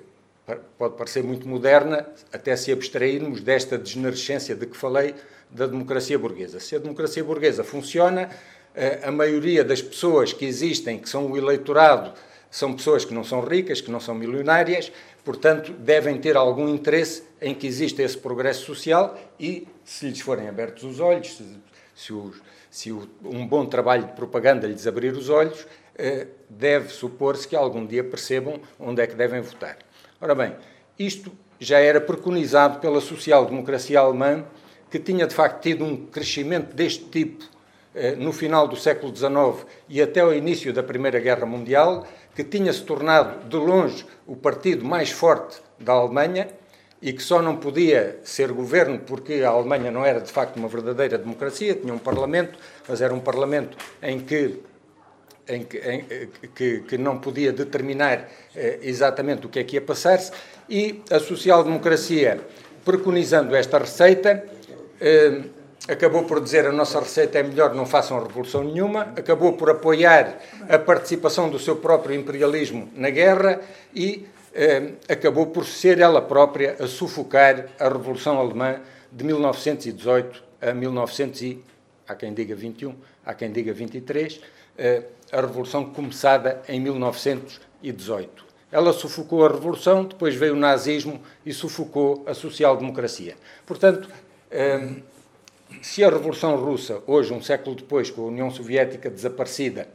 pode 0.78 0.98
parecer 0.98 1.24
muito 1.24 1.48
moderna, 1.48 2.06
até 2.34 2.58
se 2.58 2.74
abstrairmos 2.74 3.40
desta 3.40 3.78
degenerescência 3.78 4.54
de 4.54 4.66
que 4.66 4.76
falei 4.76 5.16
da 5.50 5.66
democracia 5.66 6.20
burguesa. 6.20 6.60
Se 6.60 6.76
a 6.76 6.80
democracia 6.80 7.24
burguesa 7.24 7.64
funciona, 7.64 8.30
a 9.04 9.12
maioria 9.12 9.64
das 9.64 9.82
pessoas 9.82 10.34
que 10.34 10.46
existem, 10.46 10.98
que 10.98 11.08
são 11.08 11.32
o 11.32 11.38
eleitorado, 11.38 12.14
são 12.50 12.74
pessoas 12.74 13.04
que 13.04 13.14
não 13.14 13.24
são 13.24 13.42
ricas, 13.42 13.82
que 13.82 13.90
não 13.90 14.00
são 14.00 14.14
milionárias, 14.14 14.92
portanto, 15.24 15.74
devem 15.74 16.20
ter 16.20 16.36
algum 16.36 16.70
interesse 16.70 17.24
em 17.42 17.56
que 17.56 17.66
exista 17.66 18.04
esse 18.04 18.18
progresso 18.18 18.66
social 18.66 19.18
e, 19.40 19.68
se 19.84 20.08
lhes 20.08 20.22
forem 20.22 20.48
abertos 20.48 20.84
os 20.84 21.00
olhos, 21.00 21.36
se, 21.36 21.44
se, 21.96 22.14
se 22.70 22.92
o, 22.92 23.10
um 23.24 23.48
bom 23.48 23.66
trabalho 23.66 24.06
de 24.06 24.14
propaganda 24.14 24.68
lhes 24.68 24.86
abrir 24.86 25.14
os 25.14 25.30
olhos, 25.30 25.66
eh, 25.96 26.28
deve 26.50 26.90
supor-se 26.90 27.48
que 27.48 27.56
algum 27.56 27.86
dia 27.86 28.04
percebam 28.04 28.60
onde 28.80 29.02
é 29.02 29.08
que 29.08 29.16
devem 29.16 29.42
votar. 29.42 29.78
Ora 30.20 30.36
bem, 30.36 30.56
isto 30.98 31.32
já 31.60 31.80
era 31.80 32.02
preconizado 32.02 32.80
pela 32.80 33.02
social-democracia 33.02 34.00
alemã, 34.00 34.46
que 34.90 35.00
tinha 35.00 35.26
de 35.26 35.34
facto 35.34 35.62
tido 35.62 35.84
um 35.84 36.06
crescimento 36.06 36.76
deste 36.76 37.06
tipo 37.06 37.46
eh, 37.46 37.54
no 38.18 38.34
final 38.34 38.68
do 38.68 38.76
século 38.76 39.16
XIX 39.16 39.66
e 39.88 40.02
até 40.02 40.22
ao 40.22 40.34
início 40.34 40.74
da 40.74 40.82
Primeira 40.82 41.20
Guerra 41.20 41.46
Mundial, 41.46 42.08
que 42.36 42.44
tinha 42.44 42.74
se 42.74 42.82
tornado 42.82 43.48
de 43.48 43.56
longe 43.56 44.06
o 44.26 44.36
partido 44.36 44.84
mais 44.84 45.12
forte 45.12 45.62
da 45.80 45.94
Alemanha 45.94 46.48
e 47.02 47.12
que 47.12 47.22
só 47.22 47.42
não 47.42 47.58
podia 47.58 48.18
ser 48.24 48.52
governo 48.52 49.00
porque 49.00 49.44
a 49.44 49.50
Alemanha 49.50 49.92
não 49.92 50.06
era 50.06 50.22
de 50.22 50.32
facto 50.32 50.56
uma 50.56 50.70
verdadeira 50.70 51.18
democracia, 51.18 51.76
tinha 51.76 51.94
um 51.94 52.00
parlamento, 52.00 52.58
mas 52.88 53.02
era 53.02 53.14
um 53.14 53.20
parlamento 53.20 53.78
em 54.02 54.20
que 54.20 54.62
em 55.46 55.62
que, 55.64 55.78
em, 55.78 56.06
que, 56.56 56.80
que, 56.88 56.98
não 56.98 57.18
podia 57.20 57.52
determinar 57.52 58.30
eh, 58.56 58.80
exatamente 58.82 59.46
o 59.46 59.50
que 59.50 59.60
é 59.60 59.64
que 59.66 59.76
ia 59.76 59.82
passar-se, 59.82 60.32
e 60.70 61.04
a 61.12 61.20
social-democracia, 61.20 62.40
preconizando 62.86 63.54
esta 63.54 63.78
receita, 63.78 64.42
eh, 65.02 65.42
acabou 65.88 66.24
por 66.24 66.42
dizer 66.42 66.66
a 66.66 66.72
nossa 66.72 67.00
receita 67.00 67.40
é 67.40 67.44
melhor, 67.44 67.74
não 67.74 67.86
façam 67.86 68.22
revolução 68.22 68.64
nenhuma, 68.64 69.14
acabou 69.16 69.54
por 69.54 69.70
apoiar 69.70 70.40
a 70.70 70.80
participação 70.80 71.50
do 71.50 71.60
seu 71.60 71.76
próprio 71.76 72.16
imperialismo 72.16 72.90
na 72.96 73.10
guerra 73.10 73.60
e 73.94 74.26
eh, 74.54 74.94
acabou 75.10 75.48
por 75.48 75.66
ser 75.66 76.00
ela 76.00 76.22
própria 76.22 76.78
a 76.80 76.88
sufocar 76.88 77.68
a 77.80 77.90
Revolução 77.90 78.40
Alemã 78.40 78.80
de 79.12 79.24
1918 79.24 80.44
a 80.62 80.74
1900 80.74 81.42
e, 81.42 81.64
há 82.08 82.16
quem 82.16 82.34
diga 82.34 82.56
21, 82.56 82.96
há 83.26 83.34
quem 83.34 83.52
diga 83.52 83.74
23, 83.74 84.40
eh, 84.78 85.04
a 85.32 85.42
Revolução 85.42 85.92
começada 85.92 86.62
em 86.70 86.80
1918. 86.80 88.46
Ela 88.72 88.94
sufocou 88.94 89.46
a 89.46 89.50
Revolução, 89.50 90.06
depois 90.06 90.34
veio 90.34 90.54
o 90.54 90.58
nazismo 90.58 91.22
e 91.46 91.52
sufocou 91.52 92.24
a 92.26 92.34
social-democracia. 92.34 93.36
Portanto, 93.66 94.08
eh, 94.50 95.02
se 95.82 96.04
a 96.04 96.10
Revolução 96.10 96.56
Russa, 96.56 97.02
hoje, 97.08 97.34
um 97.34 97.42
século 97.42 97.76
depois, 97.76 98.10
com 98.10 98.22
a 98.24 98.28
União 98.28 98.50
Soviética 98.50 99.10
desaparecida, 99.10 99.88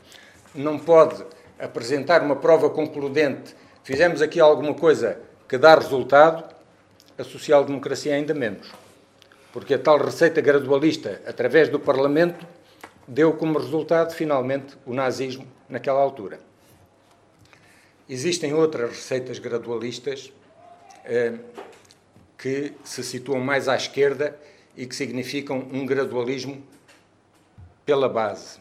não 0.54 0.78
pode 0.78 1.24
apresentar 1.58 2.22
uma 2.22 2.36
prova 2.36 2.70
concludente, 2.70 3.54
fizemos 3.82 4.22
aqui 4.22 4.40
alguma 4.40 4.74
coisa 4.74 5.20
que 5.48 5.58
dá 5.58 5.74
resultado, 5.74 6.44
a 7.16 7.24
social-democracia 7.24 8.14
ainda 8.14 8.34
menos. 8.34 8.70
Porque 9.52 9.74
a 9.74 9.78
tal 9.78 9.98
receita 9.98 10.40
gradualista, 10.40 11.20
através 11.26 11.68
do 11.68 11.80
Parlamento, 11.80 12.46
deu 13.06 13.32
como 13.32 13.58
resultado, 13.58 14.12
finalmente, 14.14 14.76
o 14.84 14.92
nazismo 14.92 15.46
naquela 15.68 16.00
altura. 16.00 16.38
Existem 18.08 18.54
outras 18.54 18.90
receitas 18.90 19.38
gradualistas 19.38 20.32
eh, 21.04 21.34
que 22.36 22.72
se 22.84 23.02
situam 23.02 23.40
mais 23.40 23.68
à 23.68 23.76
esquerda 23.76 24.38
e 24.78 24.86
que 24.86 24.94
significam 24.94 25.58
um 25.72 25.84
gradualismo 25.84 26.62
pela 27.84 28.08
base. 28.08 28.60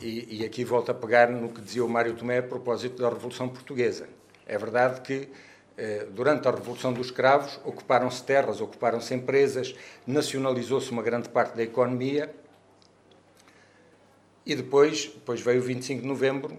E, 0.00 0.38
e 0.38 0.44
aqui 0.44 0.64
volto 0.64 0.90
a 0.90 0.94
pegar 0.94 1.28
no 1.28 1.50
que 1.50 1.60
dizia 1.60 1.84
o 1.84 1.88
Mário 1.88 2.16
Tomé 2.16 2.38
a 2.38 2.42
propósito 2.42 3.02
da 3.02 3.10
Revolução 3.10 3.46
Portuguesa. 3.46 4.08
É 4.46 4.56
verdade 4.56 5.02
que 5.02 5.28
eh, 5.76 6.06
durante 6.10 6.48
a 6.48 6.50
Revolução 6.50 6.94
dos 6.94 7.08
Escravos, 7.08 7.60
ocuparam-se 7.62 8.24
terras, 8.24 8.62
ocuparam-se 8.62 9.12
empresas, 9.12 9.74
nacionalizou-se 10.06 10.90
uma 10.90 11.02
grande 11.02 11.28
parte 11.28 11.54
da 11.54 11.62
economia 11.62 12.34
e 14.46 14.54
depois, 14.54 15.10
depois 15.14 15.42
veio 15.42 15.60
o 15.60 15.64
25 15.64 16.00
de 16.00 16.08
novembro, 16.08 16.56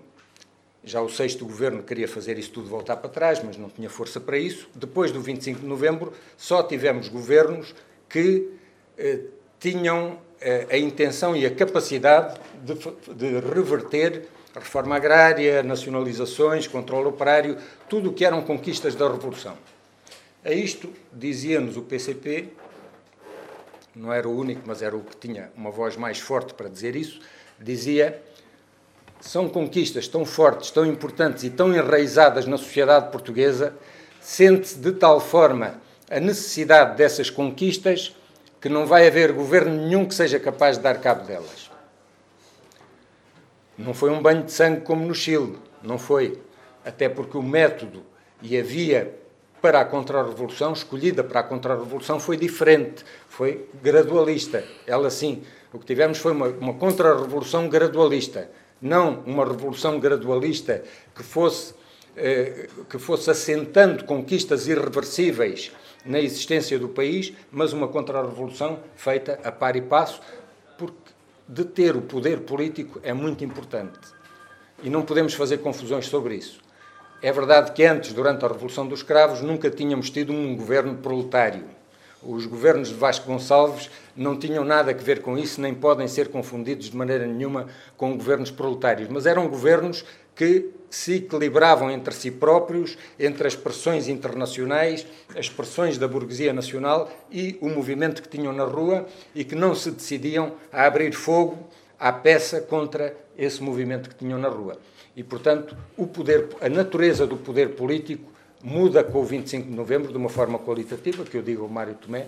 já 0.85 1.01
o 1.01 1.09
sexto 1.09 1.45
governo 1.45 1.83
queria 1.83 2.07
fazer 2.07 2.37
isso 2.37 2.51
tudo 2.51 2.69
voltar 2.69 2.97
para 2.97 3.09
trás, 3.09 3.41
mas 3.43 3.57
não 3.57 3.69
tinha 3.69 3.89
força 3.89 4.19
para 4.19 4.37
isso. 4.37 4.69
Depois 4.75 5.11
do 5.11 5.19
25 5.19 5.61
de 5.61 5.65
novembro, 5.65 6.13
só 6.37 6.61
tivemos 6.61 7.09
governos 7.09 7.73
que 8.07 8.49
eh, 8.97 9.21
tinham 9.59 10.19
eh, 10.39 10.67
a 10.69 10.77
intenção 10.77 11.35
e 11.35 11.45
a 11.45 11.53
capacidade 11.53 12.39
de, 12.63 12.75
de 13.13 13.39
reverter 13.39 14.27
reforma 14.59 14.95
agrária, 14.95 15.61
nacionalizações, 15.63 16.67
controle 16.67 17.07
operário, 17.07 17.57
tudo 17.89 18.09
o 18.09 18.13
que 18.13 18.23
eram 18.23 18.41
conquistas 18.41 18.95
da 18.95 19.09
Revolução. 19.09 19.57
A 20.43 20.51
isto 20.51 20.93
dizia-nos 21.11 21.75
o 21.75 21.81
PCP, 21.81 22.49
não 23.95 24.13
era 24.13 24.27
o 24.27 24.37
único, 24.37 24.61
mas 24.65 24.81
era 24.81 24.95
o 24.95 25.01
que 25.01 25.17
tinha 25.17 25.51
uma 25.55 25.71
voz 25.71 25.97
mais 25.97 26.19
forte 26.19 26.53
para 26.53 26.69
dizer 26.69 26.95
isso, 26.95 27.19
dizia 27.59 28.21
são 29.25 29.49
conquistas 29.49 30.07
tão 30.07 30.23
fortes, 30.23 30.69
tão 30.69 30.85
importantes 30.85 31.43
e 31.43 31.49
tão 31.49 31.73
enraizadas 31.73 32.45
na 32.45 32.57
sociedade 32.57 33.11
portuguesa, 33.11 33.73
sente-se 34.21 34.77
de 34.77 34.91
tal 34.91 35.19
forma 35.19 35.81
a 36.09 36.19
necessidade 36.19 36.95
dessas 36.95 37.31
conquistas 37.31 38.15
que 38.61 38.69
não 38.69 38.85
vai 38.85 39.07
haver 39.07 39.31
governo 39.31 39.75
nenhum 39.75 40.05
que 40.05 40.13
seja 40.13 40.39
capaz 40.39 40.77
de 40.77 40.83
dar 40.83 41.01
cabo 41.01 41.25
delas. 41.25 41.71
Não 43.75 43.95
foi 43.95 44.11
um 44.11 44.21
banho 44.21 44.43
de 44.43 44.51
sangue 44.51 44.81
como 44.81 45.05
no 45.05 45.15
Chile, 45.15 45.57
não 45.81 45.97
foi. 45.97 46.39
Até 46.85 47.09
porque 47.09 47.35
o 47.35 47.41
método 47.41 48.03
e 48.43 48.55
a 48.57 48.63
via 48.63 49.11
para 49.59 49.81
a 49.81 49.85
contra-revolução, 49.85 50.71
escolhida 50.71 51.23
para 51.23 51.39
a 51.39 51.43
contra-revolução, 51.43 52.19
foi 52.19 52.37
diferente, 52.37 53.03
foi 53.27 53.67
gradualista. 53.81 54.63
Ela 54.85 55.09
sim, 55.09 55.41
o 55.73 55.79
que 55.79 55.85
tivemos 55.85 56.19
foi 56.19 56.31
uma, 56.31 56.47
uma 56.47 56.73
contra-revolução 56.75 57.67
gradualista, 57.67 58.49
não 58.81 59.23
uma 59.25 59.45
revolução 59.45 59.99
gradualista 59.99 60.83
que 61.15 61.23
fosse, 61.23 61.73
eh, 62.15 62.67
que 62.89 62.97
fosse 62.97 63.29
assentando 63.29 64.03
conquistas 64.03 64.67
irreversíveis 64.67 65.71
na 66.05 66.19
existência 66.19 66.77
do 66.77 66.89
país, 66.89 67.33
mas 67.51 67.73
uma 67.73 67.87
contra-revolução 67.87 68.79
feita 68.95 69.39
a 69.43 69.51
par 69.51 69.75
e 69.75 69.81
passo, 69.81 70.21
de 71.47 71.63
ter 71.63 71.95
o 71.95 72.01
poder 72.01 72.41
político 72.41 72.99
é 73.03 73.13
muito 73.13 73.43
importante. 73.43 73.99
E 74.83 74.89
não 74.89 75.03
podemos 75.03 75.33
fazer 75.33 75.59
confusões 75.59 76.07
sobre 76.07 76.35
isso. 76.35 76.59
É 77.21 77.31
verdade 77.31 77.71
que 77.71 77.83
antes, 77.83 78.13
durante 78.13 78.43
a 78.43 78.47
Revolução 78.47 78.87
dos 78.87 78.99
Escravos, 78.99 79.41
nunca 79.41 79.69
tínhamos 79.69 80.09
tido 80.09 80.33
um 80.33 80.55
governo 80.55 80.97
proletário. 80.97 81.63
Os 82.25 82.47
governos 82.47 82.87
de 82.89 82.95
Vasco 82.95 83.27
Gonçalves 83.27 83.89
não 84.15 84.35
tinham 84.35 84.65
nada 84.65 84.91
a 84.91 84.93
ver 84.95 85.21
com 85.21 85.37
isso, 85.37 85.61
nem 85.61 85.75
podem 85.75 86.07
ser 86.07 86.29
confundidos 86.29 86.89
de 86.89 86.97
maneira 86.97 87.27
nenhuma 87.27 87.67
com 87.95 88.17
governos 88.17 88.49
proletários, 88.49 89.07
mas 89.09 89.27
eram 89.27 89.47
governos 89.47 90.03
que 90.35 90.71
se 90.89 91.15
equilibravam 91.15 91.91
entre 91.91 92.13
si 92.13 92.31
próprios, 92.31 92.97
entre 93.19 93.47
as 93.47 93.55
pressões 93.55 94.07
internacionais, 94.07 95.05
as 95.37 95.49
pressões 95.49 95.97
da 95.97 96.07
burguesia 96.07 96.51
nacional 96.51 97.11
e 97.31 97.57
o 97.61 97.69
movimento 97.69 98.23
que 98.23 98.29
tinham 98.29 98.51
na 98.51 98.63
rua 98.63 99.05
e 99.35 99.43
que 99.43 99.55
não 99.55 99.75
se 99.75 99.91
decidiam 99.91 100.53
a 100.73 100.85
abrir 100.85 101.13
fogo 101.13 101.57
à 101.99 102.11
peça 102.11 102.59
contra 102.59 103.15
esse 103.37 103.61
movimento 103.61 104.09
que 104.09 104.15
tinham 104.15 104.39
na 104.39 104.49
rua. 104.49 104.79
E, 105.15 105.23
portanto, 105.23 105.77
o 105.95 106.07
poder, 106.07 106.49
a 106.59 106.67
natureza 106.67 107.27
do 107.27 107.37
poder 107.37 107.69
político 107.75 108.34
muda 108.65 109.03
com 109.03 109.19
o 109.19 109.23
25 109.23 109.69
de 109.69 109.75
novembro 109.75 110.11
de 110.11 110.17
uma 110.17 110.27
forma 110.27 110.57
qualitativa, 110.57 111.23
que 111.23 111.37
eu 111.37 111.43
digo 111.43 111.61
ao 111.61 111.69
Mário 111.69 111.93
Tomé, 111.93 112.25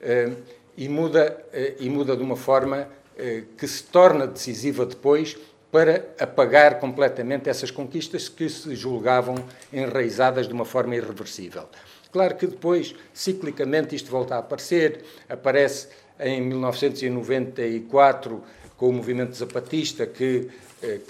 eh, 0.00 0.30
e 0.76 0.88
muda, 0.88 1.44
eh, 1.52 1.74
e 1.80 1.90
muda 1.90 2.16
de 2.16 2.22
uma 2.22 2.36
forma 2.36 2.86
eh, 3.18 3.42
que 3.58 3.66
se 3.66 3.82
torna 3.82 4.24
decisiva 4.24 4.86
depois 4.86 5.36
para 5.72 6.14
apagar 6.20 6.78
completamente 6.78 7.50
essas 7.50 7.72
conquistas 7.72 8.28
que 8.28 8.48
se 8.48 8.76
julgavam 8.76 9.34
enraizadas 9.72 10.46
de 10.46 10.54
uma 10.54 10.64
forma 10.64 10.94
irreversível. 10.94 11.64
Claro 12.12 12.36
que 12.36 12.46
depois, 12.46 12.94
ciclicamente, 13.12 13.96
isto 13.96 14.08
volta 14.08 14.36
a 14.36 14.38
aparecer, 14.38 15.02
aparece 15.28 15.88
em 16.20 16.40
1994 16.40 18.40
com 18.76 18.90
o 18.90 18.92
movimento 18.92 19.34
zapatista 19.34 20.06
que, 20.06 20.48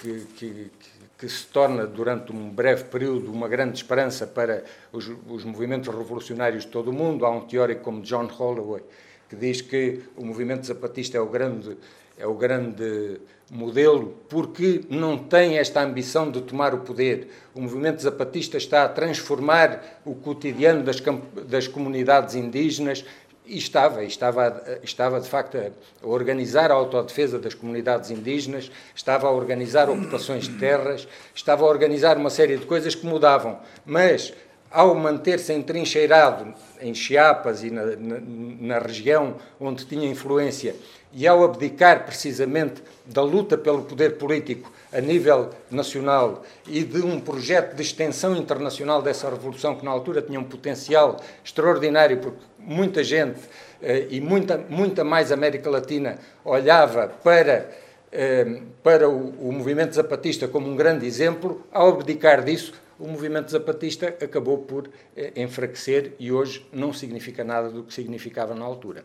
que, 0.01 0.27
que, 0.35 0.71
que 1.19 1.29
se 1.29 1.47
torna, 1.47 1.87
durante 1.87 2.33
um 2.33 2.51
breve 2.51 2.85
período, 2.85 3.31
uma 3.33 3.49
grande 3.49 3.77
esperança 3.77 4.27
para 4.27 4.65
os, 4.93 5.11
os 5.29 5.45
movimentos 5.45 5.95
revolucionários 5.95 6.65
de 6.65 6.71
todo 6.71 6.89
o 6.89 6.93
mundo. 6.93 7.25
Há 7.25 7.31
um 7.31 7.43
teórico 7.43 7.83
como 7.83 8.03
John 8.03 8.27
Holloway 8.27 8.83
que 9.29 9.37
diz 9.37 9.61
que 9.61 10.01
o 10.17 10.25
movimento 10.25 10.67
zapatista 10.67 11.17
é 11.17 11.21
o 11.21 11.27
grande, 11.27 11.77
é 12.17 12.27
o 12.27 12.35
grande 12.35 13.21
modelo 13.51 14.15
porque 14.29 14.83
não 14.89 15.19
tem 15.19 15.59
esta 15.59 15.83
ambição 15.83 16.31
de 16.31 16.41
tomar 16.41 16.75
o 16.75 16.79
poder. 16.79 17.29
O 17.55 17.61
movimento 17.61 18.01
zapatista 18.01 18.57
está 18.57 18.85
a 18.85 18.89
transformar 18.89 20.01
o 20.05 20.15
cotidiano 20.15 20.83
das, 20.83 21.03
das 21.47 21.69
comunidades 21.69 22.35
indígenas 22.35 23.05
e 23.47 23.59
estava, 23.59 24.03
estava, 24.05 24.81
estava 24.83 25.21
de 25.21 25.29
facto 25.29 25.59
a 25.59 26.07
organizar 26.07 26.71
a 26.71 26.75
autodefesa 26.75 27.39
das 27.39 27.53
comunidades 27.53 28.11
indígenas, 28.11 28.71
estava 28.95 29.29
a 29.29 29.31
organizar 29.31 29.91
ocupações 29.91 30.49
de 30.49 30.59
terras, 30.59 31.07
estava 31.35 31.65
a 31.65 31.69
organizar 31.69 32.17
uma 32.17 32.31
série 32.31 32.57
de 32.57 32.65
coisas 32.65 32.95
que 32.95 33.07
mudavam. 33.07 33.61
Mas, 33.85 34.33
ao 34.71 34.95
manter-se 34.95 35.53
entrincheirado 35.53 36.53
em 36.81 36.95
Chiapas 36.95 37.63
e 37.63 37.71
na, 37.71 37.85
na, 37.97 38.21
na 38.61 38.79
região 38.79 39.37
onde 39.61 39.87
tinha 39.87 40.09
influência, 40.09 40.75
e 41.13 41.27
ao 41.29 41.45
abdicar 41.45 42.05
precisamente 42.05 42.83
da 43.07 43.23
luta 43.23 43.57
pelo 43.57 43.83
poder 43.83 44.19
político 44.19 44.71
a 44.93 45.01
nível 45.01 45.51
nacional 45.71 46.43
e 46.67 46.83
de 46.83 47.01
um 47.03 47.21
projeto 47.21 47.77
de 47.77 47.83
extensão 47.83 48.37
internacional 48.37 49.01
dessa 49.01 49.31
revolução 49.31 49.77
que 49.77 49.85
na 49.85 49.93
altura 49.93 50.21
tinha 50.21 50.41
um 50.41 50.45
potencial 50.45 51.21
extraordinário, 51.45 52.19
porque 52.19 52.39
muita 52.59 53.05
gente 53.05 53.41
eh, 53.81 54.09
e 54.11 54.21
muita, 54.21 54.59
muita 54.69 55.05
mais 55.05 55.31
América 55.31 55.71
Latina 55.71 56.19
olhava 56.45 57.09
para, 57.23 57.71
eh, 58.11 58.61
para 58.83 59.09
o, 59.09 59.49
o 59.49 59.53
movimento 59.53 59.95
zapatista 59.95 60.49
como 60.49 60.69
um 60.69 60.75
grande 60.75 61.07
exemplo, 61.07 61.65
ao 61.73 61.89
abdicar 61.89 62.43
disso, 62.43 62.73
o 62.99 63.07
movimento 63.09 63.51
zapatista 63.51 64.09
acabou 64.09 64.59
por 64.59 64.91
eh, 65.17 65.33
enfraquecer 65.37 66.13
e 66.19 66.31
hoje 66.31 66.67
não 66.73 66.93
significa 66.93 67.43
nada 67.43 67.71
do 67.71 67.83
que 67.83 67.93
significava 67.93 68.55
na 68.55 68.65
altura. 68.65 69.05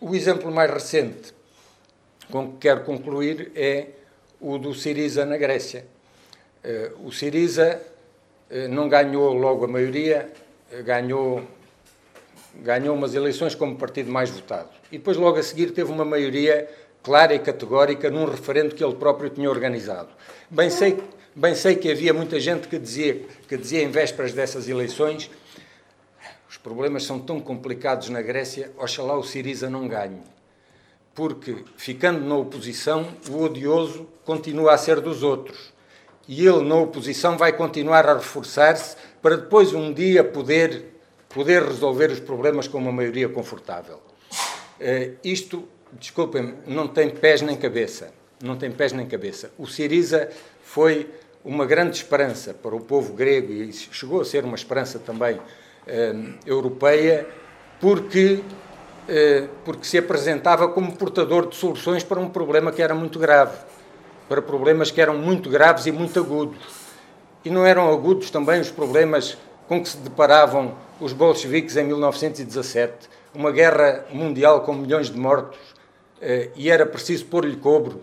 O 0.00 0.14
exemplo 0.14 0.50
mais 0.50 0.70
recente 0.70 1.34
com 2.30 2.52
que 2.52 2.58
quero 2.58 2.84
concluir 2.84 3.52
é 3.54 3.88
o 4.40 4.56
do 4.56 4.74
Siriza 4.74 5.26
na 5.26 5.36
Grécia. 5.36 5.86
O 7.02 7.12
Siriza 7.12 7.82
não 8.70 8.88
ganhou 8.88 9.34
logo 9.34 9.66
a 9.66 9.68
maioria, 9.68 10.32
ganhou, 10.84 11.42
ganhou 12.56 12.96
umas 12.96 13.14
eleições 13.14 13.54
como 13.54 13.76
partido 13.76 14.10
mais 14.10 14.30
votado. 14.30 14.70
E 14.90 14.98
depois, 14.98 15.16
logo 15.16 15.38
a 15.38 15.42
seguir, 15.42 15.72
teve 15.72 15.90
uma 15.90 16.04
maioria 16.04 16.68
clara 17.04 17.34
e 17.34 17.38
categórica 17.38 18.10
num 18.10 18.24
referendo 18.24 18.74
que 18.74 18.82
ele 18.82 18.96
próprio 18.96 19.30
tinha 19.30 19.48
organizado. 19.48 20.08
Bem 20.50 20.70
sei, 20.70 20.98
bem 21.36 21.54
sei 21.54 21.76
que 21.76 21.92
havia 21.92 22.12
muita 22.12 22.40
gente 22.40 22.66
que 22.66 22.78
dizia, 22.78 23.24
que 23.46 23.56
dizia 23.56 23.82
em 23.82 23.90
vésperas 23.90 24.32
dessas 24.32 24.68
eleições 24.68 25.30
os 26.54 26.58
problemas 26.58 27.02
são 27.02 27.18
tão 27.18 27.40
complicados 27.40 28.08
na 28.10 28.22
Grécia, 28.22 28.70
oxalá 28.78 29.18
o 29.18 29.24
Siriza 29.24 29.68
não 29.68 29.88
ganhe. 29.88 30.22
Porque, 31.12 31.64
ficando 31.76 32.24
na 32.24 32.36
oposição, 32.36 33.08
o 33.28 33.42
odioso 33.42 34.06
continua 34.24 34.74
a 34.74 34.78
ser 34.78 35.00
dos 35.00 35.24
outros. 35.24 35.72
E 36.28 36.46
ele, 36.46 36.62
na 36.62 36.76
oposição, 36.76 37.36
vai 37.36 37.52
continuar 37.52 38.08
a 38.08 38.14
reforçar-se 38.14 38.96
para 39.20 39.36
depois 39.36 39.74
um 39.74 39.92
dia 39.92 40.22
poder, 40.22 40.94
poder 41.28 41.64
resolver 41.64 42.12
os 42.12 42.20
problemas 42.20 42.68
com 42.68 42.78
uma 42.78 42.92
maioria 42.92 43.28
confortável. 43.28 44.00
Uh, 44.80 45.16
isto, 45.24 45.68
desculpem, 45.98 46.54
não 46.66 46.88
tem 46.88 47.10
pés 47.10 47.42
nem 47.42 47.56
cabeça. 47.56 48.12
Não 48.42 48.56
tem 48.56 48.70
pés 48.70 48.92
nem 48.92 49.06
cabeça. 49.06 49.50
O 49.58 49.66
Siriza 49.66 50.28
foi 50.62 51.08
uma 51.44 51.66
grande 51.66 51.96
esperança 51.96 52.54
para 52.54 52.74
o 52.74 52.80
povo 52.80 53.12
grego 53.12 53.52
e 53.52 53.72
chegou 53.72 54.20
a 54.20 54.24
ser 54.24 54.44
uma 54.44 54.54
esperança 54.54 54.98
também 54.98 55.36
uh, 55.36 56.34
europeia, 56.46 57.26
porque, 57.80 58.40
uh, 59.08 59.48
porque 59.64 59.86
se 59.86 59.98
apresentava 59.98 60.68
como 60.68 60.96
portador 60.96 61.48
de 61.48 61.56
soluções 61.56 62.02
para 62.02 62.18
um 62.18 62.28
problema 62.28 62.72
que 62.72 62.82
era 62.82 62.94
muito 62.94 63.18
grave, 63.18 63.56
para 64.28 64.40
problemas 64.40 64.90
que 64.90 65.00
eram 65.00 65.18
muito 65.18 65.50
graves 65.50 65.86
e 65.86 65.92
muito 65.92 66.18
agudos 66.18 66.84
e 67.44 67.50
não 67.50 67.66
eram 67.66 67.92
agudos 67.92 68.30
também 68.30 68.60
os 68.60 68.70
problemas 68.70 69.36
com 69.68 69.82
que 69.82 69.88
se 69.88 69.98
deparavam 69.98 70.74
os 70.98 71.12
bolcheviques 71.12 71.76
em 71.76 71.84
1917, 71.84 73.08
uma 73.34 73.50
guerra 73.50 74.06
mundial 74.10 74.62
com 74.62 74.72
milhões 74.72 75.10
de 75.10 75.18
mortos, 75.18 75.58
eh, 75.58 75.73
e 76.56 76.70
era 76.70 76.86
preciso 76.86 77.26
pôr-lhe 77.26 77.56
cobro, 77.56 78.02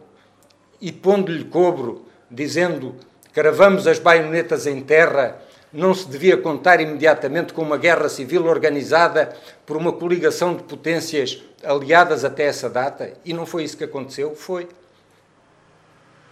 e 0.80 0.92
pondo-lhe 0.92 1.46
cobro, 1.46 2.06
dizendo 2.30 2.96
cravamos 3.34 3.88
as 3.88 4.00
baionetas 4.00 4.68
em 4.68 4.82
terra, 4.82 5.42
não 5.72 5.94
se 5.94 6.08
devia 6.10 6.36
contar 6.36 6.82
imediatamente 6.82 7.54
com 7.54 7.62
uma 7.62 7.78
guerra 7.78 8.10
civil 8.10 8.46
organizada 8.46 9.34
por 9.66 9.78
uma 9.78 9.94
coligação 9.94 10.56
de 10.56 10.64
potências 10.64 11.42
aliadas 11.64 12.26
até 12.26 12.44
essa 12.44 12.70
data, 12.70 13.14
e 13.24 13.34
não 13.34 13.46
foi 13.46 13.64
isso 13.64 13.78
que 13.78 13.84
aconteceu, 13.84 14.36
foi. 14.36 14.68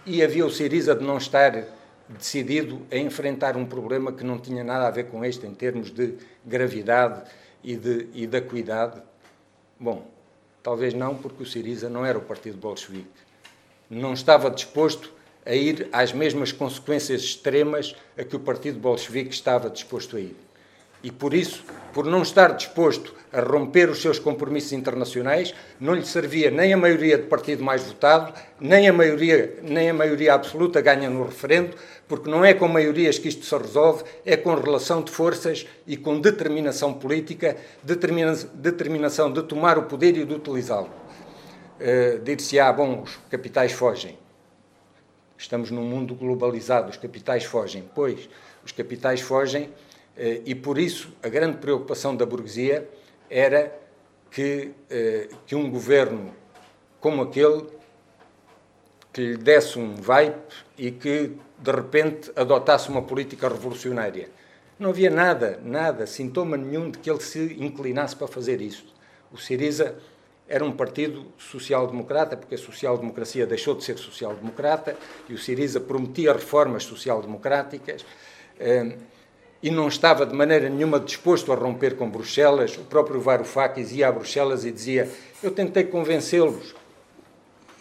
E 0.04 0.22
havia 0.22 0.44
o 0.44 0.50
Siriza 0.50 0.94
de 0.94 1.04
não 1.04 1.16
estar 1.16 1.64
decidido 2.08 2.82
a 2.90 2.96
enfrentar 2.96 3.56
um 3.56 3.64
problema 3.64 4.12
que 4.12 4.24
não 4.24 4.38
tinha 4.38 4.64
nada 4.64 4.86
a 4.86 4.90
ver 4.90 5.04
com 5.04 5.24
este 5.24 5.46
em 5.46 5.54
termos 5.54 5.90
de 5.90 6.14
gravidade 6.44 7.22
e 7.62 7.76
de, 7.76 8.08
e 8.12 8.26
de 8.26 8.36
acuidade? 8.36 9.00
Bom, 9.78 10.09
talvez 10.62 10.94
não, 10.94 11.16
porque 11.16 11.42
o 11.42 11.46
Siriza 11.46 11.88
não 11.88 12.04
era 12.04 12.18
o 12.18 12.22
partido 12.22 12.56
bolchevique. 12.56 13.08
Não 13.88 14.12
estava 14.12 14.50
disposto 14.50 15.12
a 15.44 15.54
ir 15.54 15.88
às 15.92 16.12
mesmas 16.12 16.52
consequências 16.52 17.22
extremas 17.22 17.94
a 18.16 18.24
que 18.24 18.36
o 18.36 18.40
partido 18.40 18.78
bolchevique 18.78 19.30
estava 19.30 19.70
disposto 19.70 20.16
a 20.16 20.20
ir. 20.20 20.36
E 21.02 21.10
por 21.10 21.32
isso, 21.32 21.64
por 21.92 22.04
não 22.04 22.22
estar 22.22 22.52
disposto 22.52 23.14
a 23.32 23.40
romper 23.40 23.88
os 23.88 24.02
seus 24.02 24.18
compromissos 24.18 24.72
internacionais, 24.72 25.54
não 25.78 25.94
lhe 25.94 26.04
servia 26.04 26.50
nem 26.50 26.72
a 26.72 26.76
maioria 26.76 27.16
de 27.16 27.24
partido 27.24 27.62
mais 27.62 27.82
votado, 27.82 28.34
nem 28.60 28.88
a 28.88 28.92
maioria, 28.92 29.58
nem 29.62 29.88
a 29.88 29.94
maioria 29.94 30.34
absoluta 30.34 30.80
ganha 30.80 31.08
no 31.08 31.24
referendo, 31.24 31.76
porque 32.08 32.28
não 32.28 32.44
é 32.44 32.52
com 32.52 32.66
maiorias 32.66 33.18
que 33.18 33.28
isto 33.28 33.44
se 33.44 33.56
resolve, 33.56 34.04
é 34.26 34.36
com 34.36 34.54
relação 34.54 35.00
de 35.00 35.10
forças 35.10 35.66
e 35.86 35.96
com 35.96 36.20
determinação 36.20 36.92
política, 36.92 37.56
determina, 37.82 38.34
determinação 38.54 39.32
de 39.32 39.42
tomar 39.42 39.78
o 39.78 39.84
poder 39.84 40.16
e 40.16 40.24
de 40.24 40.34
utilizá-lo. 40.34 40.90
Uh, 41.80 42.18
Dir-se-á, 42.18 42.70
bom, 42.72 43.02
os 43.02 43.18
capitais 43.30 43.72
fogem. 43.72 44.18
Estamos 45.38 45.70
num 45.70 45.84
mundo 45.84 46.14
globalizado, 46.14 46.90
os 46.90 46.98
capitais 46.98 47.44
fogem. 47.44 47.88
Pois, 47.94 48.28
os 48.62 48.72
capitais 48.72 49.22
fogem 49.22 49.70
e 50.44 50.54
por 50.54 50.78
isso 50.78 51.12
a 51.22 51.28
grande 51.28 51.58
preocupação 51.58 52.14
da 52.16 52.26
burguesia 52.26 52.88
era 53.28 53.78
que, 54.30 54.72
eh, 54.88 55.28
que 55.46 55.54
um 55.54 55.70
governo 55.70 56.34
como 57.00 57.22
aquele 57.22 57.66
que 59.12 59.20
lhe 59.20 59.36
desse 59.36 59.78
um 59.78 59.94
vibe 59.94 60.36
e 60.78 60.90
que 60.90 61.32
de 61.58 61.70
repente 61.70 62.30
adotasse 62.36 62.88
uma 62.88 63.02
política 63.02 63.48
revolucionária. 63.48 64.28
Não 64.78 64.90
havia 64.90 65.10
nada, 65.10 65.60
nada, 65.64 66.06
sintoma 66.06 66.56
nenhum 66.56 66.90
de 66.90 66.98
que 66.98 67.10
ele 67.10 67.20
se 67.20 67.56
inclinasse 67.58 68.16
para 68.16 68.26
fazer 68.26 68.60
isso. 68.60 68.94
O 69.32 69.36
Siriza 69.36 69.96
era 70.48 70.64
um 70.64 70.72
partido 70.72 71.26
social-democrata, 71.38 72.36
porque 72.36 72.54
a 72.54 72.58
social-democracia 72.58 73.46
deixou 73.46 73.74
de 73.74 73.84
ser 73.84 73.98
social-democrata 73.98 74.96
e 75.28 75.34
o 75.34 75.38
Siriza 75.38 75.80
prometia 75.80 76.32
reformas 76.32 76.84
social-democráticas. 76.84 78.04
E 79.62 79.70
não 79.70 79.88
estava 79.88 80.24
de 80.24 80.34
maneira 80.34 80.68
nenhuma 80.70 80.98
disposto 80.98 81.52
a 81.52 81.54
romper 81.54 81.96
com 81.96 82.08
Bruxelas. 82.08 82.76
O 82.78 82.84
próprio 82.84 83.20
Varoufakis 83.20 83.92
ia 83.92 84.08
a 84.08 84.12
Bruxelas 84.12 84.64
e 84.64 84.72
dizia: 84.72 85.08
Eu 85.42 85.50
tentei 85.50 85.84
convencê-los. 85.84 86.74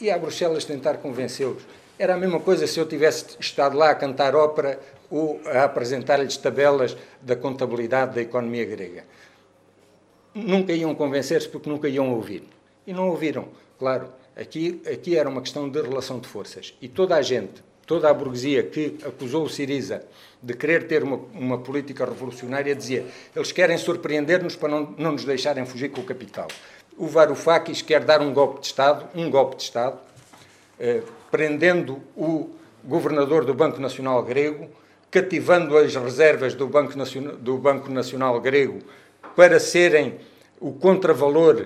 Ia 0.02 0.16
a 0.16 0.18
Bruxelas 0.18 0.66
tentar 0.66 0.98
convencê-los. 0.98 1.64
Era 1.98 2.16
a 2.16 2.18
mesma 2.18 2.40
coisa 2.40 2.68
se 2.68 2.80
eu 2.80 2.86
tivesse 2.86 3.38
estado 3.40 3.78
lá 3.78 3.92
a 3.92 3.96
cantar 3.96 4.36
ópera 4.36 4.80
ou 5.10 5.42
a 5.46 5.64
apresentar-lhes 5.64 6.38
tabelas 6.38 6.96
da 7.22 7.36
contabilidade 7.36 8.16
da 8.16 8.22
economia 8.22 8.66
grega. 8.66 9.06
Nunca 10.34 10.74
iam 10.74 10.94
convencer-se 10.94 11.50
porque 11.50 11.70
nunca 11.70 11.88
iam 11.90 12.14
ouvir. 12.14 12.44
E 12.86 12.94
não 12.94 13.10
ouviram, 13.10 13.50
claro. 13.78 14.10
Aqui, 14.36 14.82
aqui 14.92 15.18
era 15.18 15.28
uma 15.28 15.42
questão 15.42 15.70
de 15.70 15.82
relação 15.82 16.20
de 16.20 16.28
forças. 16.28 16.74
E 16.82 16.88
toda 16.88 17.16
a 17.16 17.22
gente, 17.22 17.62
toda 17.90 18.08
a 18.08 18.14
burguesia 18.14 18.62
que 18.62 19.00
acusou 19.04 19.44
o 19.44 19.50
Siriza 19.50 20.04
de 20.44 20.54
querer 20.54 20.88
ter 20.88 21.02
uma, 21.04 21.20
uma 21.34 21.58
política 21.58 22.06
revolucionária, 22.06 22.76
dizia 22.76 23.04
eles 23.36 23.52
querem 23.52 23.80
surpreender-nos 23.80 24.56
para 24.56 24.70
não, 24.70 24.94
não 24.96 25.12
nos 25.14 25.26
deixarem 25.26 25.66
fugir 25.66 25.90
com 25.90 26.02
o 26.02 26.04
capital. 26.04 26.48
O 26.96 27.08
Varoufakis 27.08 27.82
quer 27.82 28.04
dar 28.04 28.22
um 28.22 28.32
golpe 28.32 28.60
de 28.60 28.68
Estado, 28.68 29.10
um 29.16 29.28
golpe 29.32 29.56
de 29.56 29.64
Estado, 29.64 29.98
eh, 30.80 31.02
prendendo 31.32 32.00
o 32.16 32.52
governador 32.84 33.44
do 33.44 33.56
Banco 33.56 33.82
Nacional 33.82 34.22
Grego, 34.22 34.70
cativando 35.10 35.76
as 35.76 35.96
reservas 35.96 36.54
do 36.54 36.68
Banco 36.68 36.96
Nacional, 36.96 37.38
do 37.38 37.58
Banco 37.58 37.90
Nacional 37.90 38.40
Grego 38.40 38.82
para 39.36 39.60
serem 39.60 40.20
o 40.60 40.72
contravalor 40.74 41.66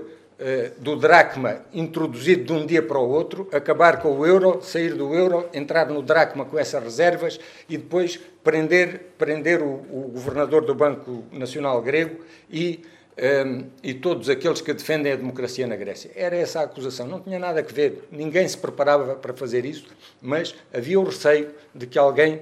do 0.80 0.98
dracma 0.98 1.62
introduzido 1.74 2.44
de 2.44 2.54
um 2.54 2.66
dia 2.66 2.82
para 2.82 3.00
o 3.00 3.10
outro, 3.10 3.48
acabar 3.52 4.02
com 4.02 4.18
o 4.18 4.26
euro, 4.26 4.62
sair 4.62 4.94
do 4.94 5.14
euro, 5.14 5.48
entrar 5.54 5.88
no 5.88 6.02
dracma 6.02 6.44
com 6.44 6.60
essas 6.60 6.84
reservas 6.84 7.40
e 7.70 7.78
depois 7.78 8.20
prender, 8.44 9.14
prender 9.18 9.62
o, 9.62 9.74
o 9.74 10.12
governador 10.14 10.66
do 10.66 10.76
Banco 10.76 11.24
Nacional 11.32 11.82
Grego 11.82 12.26
e, 12.50 12.82
um, 13.18 13.22
ehm, 13.24 13.66
e 13.82 13.94
todos 13.94 14.28
aqueles 14.28 14.60
que 14.60 14.74
defendem 14.74 15.14
a 15.14 15.16
democracia 15.16 15.66
na 15.66 15.78
Grécia. 15.78 16.12
Era 16.14 16.36
essa 16.36 16.60
a 16.60 16.64
acusação, 16.64 17.08
não 17.08 17.22
tinha 17.22 17.40
nada 17.40 17.62
a 17.62 17.64
ver, 17.64 18.08
ninguém 18.12 18.46
se 18.46 18.58
preparava 18.58 19.16
para 19.16 19.34
fazer 19.34 19.66
isso, 19.66 19.88
mas 20.22 20.54
havia 20.74 21.00
o 21.00 21.06
receio 21.06 21.54
de 21.74 21.88
que 21.88 21.98
alguém, 21.98 22.42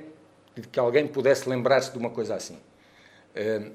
de 0.55 0.67
que 0.67 0.79
alguém 0.79 1.05
pudesse 1.05 1.47
lembrar-se 1.47 1.91
de 1.91 1.99
uma 1.99 2.09
coisa 2.09 2.33
assim. 2.33 2.57
Um, 3.35 3.39
ehm, 3.39 3.71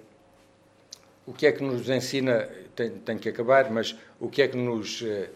o 1.27 1.33
que 1.33 1.47
é 1.47 1.53
que 1.53 1.63
nos 1.63 1.89
ensina, 1.89 2.49
tem, 2.75 2.91
tem, 2.91 3.19
que 3.19 3.29
acabar, 3.29 3.71
mas 3.71 3.97
o 4.21 4.29
que 4.29 4.43
é 4.43 4.49
que 4.49 4.57
nos, 4.57 5.03
uh, 5.03 5.29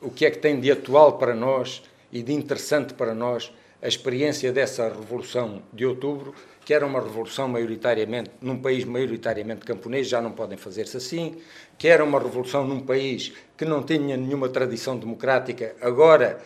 o 0.00 0.10
que 0.10 0.26
é 0.26 0.30
que 0.30 0.38
tem 0.38 0.58
de 0.58 0.70
atual 0.70 1.16
para 1.16 1.34
nós 1.34 1.82
e 2.10 2.22
de 2.22 2.32
interessante 2.32 2.92
para 2.92 3.14
nós 3.14 3.52
a 3.80 3.88
experiência 3.88 4.52
dessa 4.52 4.88
revolução 4.88 5.62
de 5.72 5.86
outubro, 5.86 6.34
que 6.64 6.74
era 6.74 6.86
uma 6.86 7.00
revolução 7.00 7.48
maioritariamente 7.48 8.30
num 8.40 8.60
país 8.60 8.84
maioritariamente 8.84 9.64
camponês, 9.64 10.08
já 10.08 10.20
não 10.20 10.32
podem 10.32 10.58
fazer-se 10.58 10.96
assim, 10.96 11.36
que 11.78 11.88
era 11.88 12.04
uma 12.04 12.18
revolução 12.18 12.66
num 12.66 12.80
país 12.80 13.32
que 13.56 13.64
não 13.64 13.82
tinha 13.82 14.16
nenhuma 14.16 14.48
tradição 14.48 14.96
democrática, 14.96 15.74
agora 15.80 16.40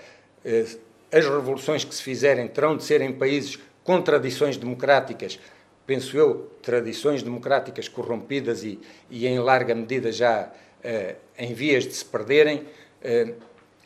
uh, 0.45 0.79
as 1.11 1.25
revoluções 1.25 1.85
que 1.85 1.95
se 1.95 2.03
fizerem 2.03 2.47
terão 2.49 2.77
de 2.77 2.85
ser 2.85 3.01
em 3.01 3.13
países 3.13 3.59
com 3.83 4.03
tradições 4.03 4.57
democráticas 4.57 5.39
penso 5.87 6.17
eu, 6.17 6.51
tradições 6.63 7.23
democráticas 7.23 7.89
corrompidas 7.89 8.65
e, 8.65 8.81
e 9.09 9.27
em 9.27 9.39
larga 9.39 9.75
medida 9.75 10.11
já 10.11 10.51
uh, 10.85 11.17
em 11.39 11.55
vias 11.55 11.85
de 11.85 11.95
se 11.95 12.05
perderem. 12.05 12.67
Uh, 13.03 13.35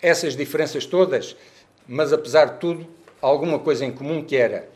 essas 0.02 0.34
diferenças 0.34 0.86
todas, 0.86 1.36
mas 1.86 2.12
apesar 2.12 2.46
de 2.46 2.58
tudo, 2.58 2.86
alguma 3.20 3.58
coisa 3.58 3.84
em 3.84 3.92
comum 3.92 4.24
que 4.24 4.34
era, 4.34 4.66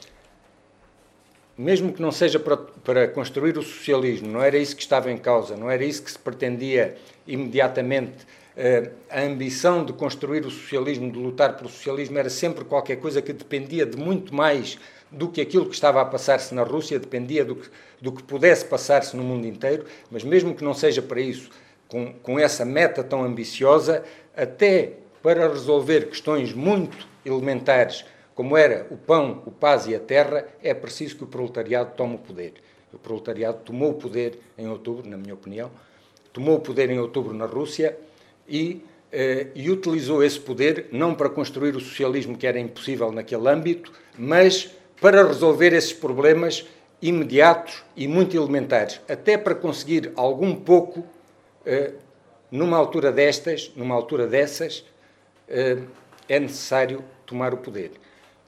mesmo 1.57 1.93
que 1.93 2.03
não 2.03 2.13
seja 2.13 2.39
para, 2.39 2.57
para 2.57 3.09
construir 3.09 3.57
o 3.57 3.63
socialismo, 3.63 4.29
não 4.29 4.43
era 4.43 4.59
isso 4.59 4.77
que 4.77 4.83
estava 4.83 5.11
em 5.11 5.17
causa, 5.17 5.57
não 5.57 5.71
era 5.71 5.85
isso 5.85 6.03
que 6.03 6.11
se 6.11 6.19
pretendia 6.19 6.97
imediatamente. 7.27 8.27
Uh, 8.57 8.89
a 9.11 9.23
ambição 9.23 9.85
de 9.85 9.93
construir 9.93 10.47
o 10.47 10.51
socialismo, 10.51 11.11
de 11.11 11.19
lutar 11.19 11.57
pelo 11.57 11.69
socialismo, 11.69 12.17
era 12.19 12.31
sempre 12.31 12.65
qualquer 12.65 12.97
coisa 12.97 13.21
que 13.21 13.33
dependia 13.33 13.85
de 13.85 13.97
muito 13.97 14.33
mais 14.33 14.79
do 15.11 15.29
que 15.29 15.41
aquilo 15.41 15.67
que 15.67 15.75
estava 15.75 16.01
a 16.01 16.05
passar-se 16.05 16.55
na 16.55 16.63
Rússia, 16.63 16.99
dependia 16.99 17.45
do 17.45 17.57
que, 17.57 17.69
do 18.01 18.13
que 18.13 18.23
pudesse 18.23 18.65
passar-se 18.65 19.17
no 19.17 19.25
mundo 19.25 19.47
inteiro, 19.47 19.85
mas 20.11 20.23
mesmo 20.23 20.55
que 20.55 20.63
não 20.63 20.73
seja 20.73 21.03
para 21.03 21.21
isso, 21.21 21.51
com, 21.89 22.13
com 22.15 22.39
essa 22.39 22.65
meta 22.65 23.03
tão 23.03 23.25
ambiciosa, 23.25 24.05
até 24.37 24.95
para 25.23 25.49
resolver 25.49 26.09
questões 26.09 26.53
muito 26.53 27.09
elementares, 27.25 28.05
como 28.35 28.57
era 28.57 28.87
o 28.91 28.97
pão, 28.97 29.43
o 29.47 29.51
paz 29.51 29.87
e 29.87 29.95
a 29.95 30.01
terra, 30.01 30.47
é 30.63 30.75
preciso 30.75 31.17
que 31.17 31.25
o 31.25 31.27
proletariado 31.27 31.93
tome 31.97 32.17
o 32.17 32.19
poder. 32.19 32.55
O 32.93 32.99
proletariado 32.99 33.59
tomou 33.65 33.91
o 33.91 33.95
poder 33.95 34.39
em 34.59 34.69
outubro, 34.69 35.09
na 35.09 35.17
minha 35.17 35.35
opinião, 35.35 35.71
tomou 36.33 36.57
o 36.57 36.61
poder 36.61 36.91
em 36.91 36.99
outubro 36.99 37.33
na 37.33 37.47
Rússia 37.47 37.97
e, 38.49 38.83
eh, 39.13 39.49
e 39.55 39.71
utilizou 39.71 40.23
esse 40.23 40.39
poder 40.39 40.89
não 40.93 41.15
para 41.15 41.29
construir 41.29 41.77
o 41.77 41.81
socialismo 41.81 42.37
que 42.37 42.47
era 42.47 42.59
impossível 42.59 43.11
naquele 43.13 43.49
âmbito, 43.49 43.93
mas 44.19 44.71
para 45.01 45.27
resolver 45.27 45.73
esses 45.73 45.93
problemas 45.93 46.67
imediatos 47.01 47.85
e 47.97 48.09
muito 48.09 48.37
elementares, 48.37 49.01
até 49.09 49.37
para 49.37 49.55
conseguir 49.55 50.13
algum 50.17 50.55
pouco, 50.55 51.05
eh, 51.67 51.93
numa 52.51 52.77
altura 52.77 53.13
destas, 53.13 53.73
numa 53.77 53.95
altura 53.95 54.27
dessas, 54.27 54.85
eh, 55.49 55.79
é 56.29 56.41
necessário 56.41 57.05
tomar 57.27 57.53
o 57.53 57.59
poder. 57.59 57.93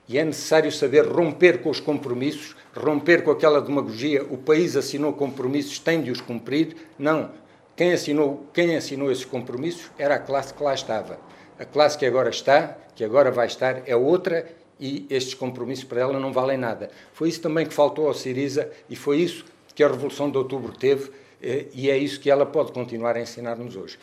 E 0.09 0.19
é 0.19 0.25
necessário 0.25 0.71
saber 0.71 1.05
romper 1.07 1.59
com 1.61 1.69
os 1.69 1.81
compromissos, 1.81 2.55
romper 2.75 3.23
com 3.23 3.31
aquela 3.31 3.61
demagogia, 3.61 4.25
o 4.25 4.39
país 4.39 4.77
assinou 4.77 5.13
compromissos, 5.13 5.79
tem 5.79 6.01
de 6.01 6.11
os 6.11 6.21
cumprir. 6.21 6.77
Não. 6.99 7.31
Quem 7.77 7.93
assinou, 7.93 8.47
quem 8.55 8.75
assinou 8.75 9.13
esses 9.13 9.27
compromissos 9.27 9.91
era 9.99 10.15
a 10.15 10.19
classe 10.19 10.55
que 10.55 10.63
lá 10.63 10.73
estava. 10.73 11.21
A 11.59 11.65
classe 11.67 11.99
que 11.99 12.07
agora 12.07 12.31
está, 12.31 12.77
que 12.95 13.05
agora 13.05 13.31
vai 13.31 13.47
estar, 13.47 13.83
é 13.87 13.95
outra 13.95 14.47
e 14.81 15.07
estes 15.11 15.35
compromissos 15.35 15.85
para 15.85 16.01
ela 16.01 16.19
não 16.19 16.33
valem 16.33 16.57
nada. 16.57 16.91
Foi 17.13 17.29
isso 17.29 17.43
também 17.43 17.67
que 17.67 17.75
faltou 17.75 18.09
ao 18.09 18.15
Siriza 18.15 18.71
e 18.89 18.97
foi 18.97 19.19
isso 19.19 19.45
que 19.75 19.85
a 19.85 19.89
Revolução 19.89 20.31
de 20.31 20.39
Outubro 20.39 20.73
teve 20.73 21.11
eh, 21.43 21.67
e 21.75 21.91
é 21.91 21.99
isso 21.99 22.19
que 22.19 22.31
ela 22.31 22.47
pode 22.47 22.73
continuar 22.73 23.15
a 23.15 23.21
ensinar-nos 23.21 23.77
hoje. 23.77 23.99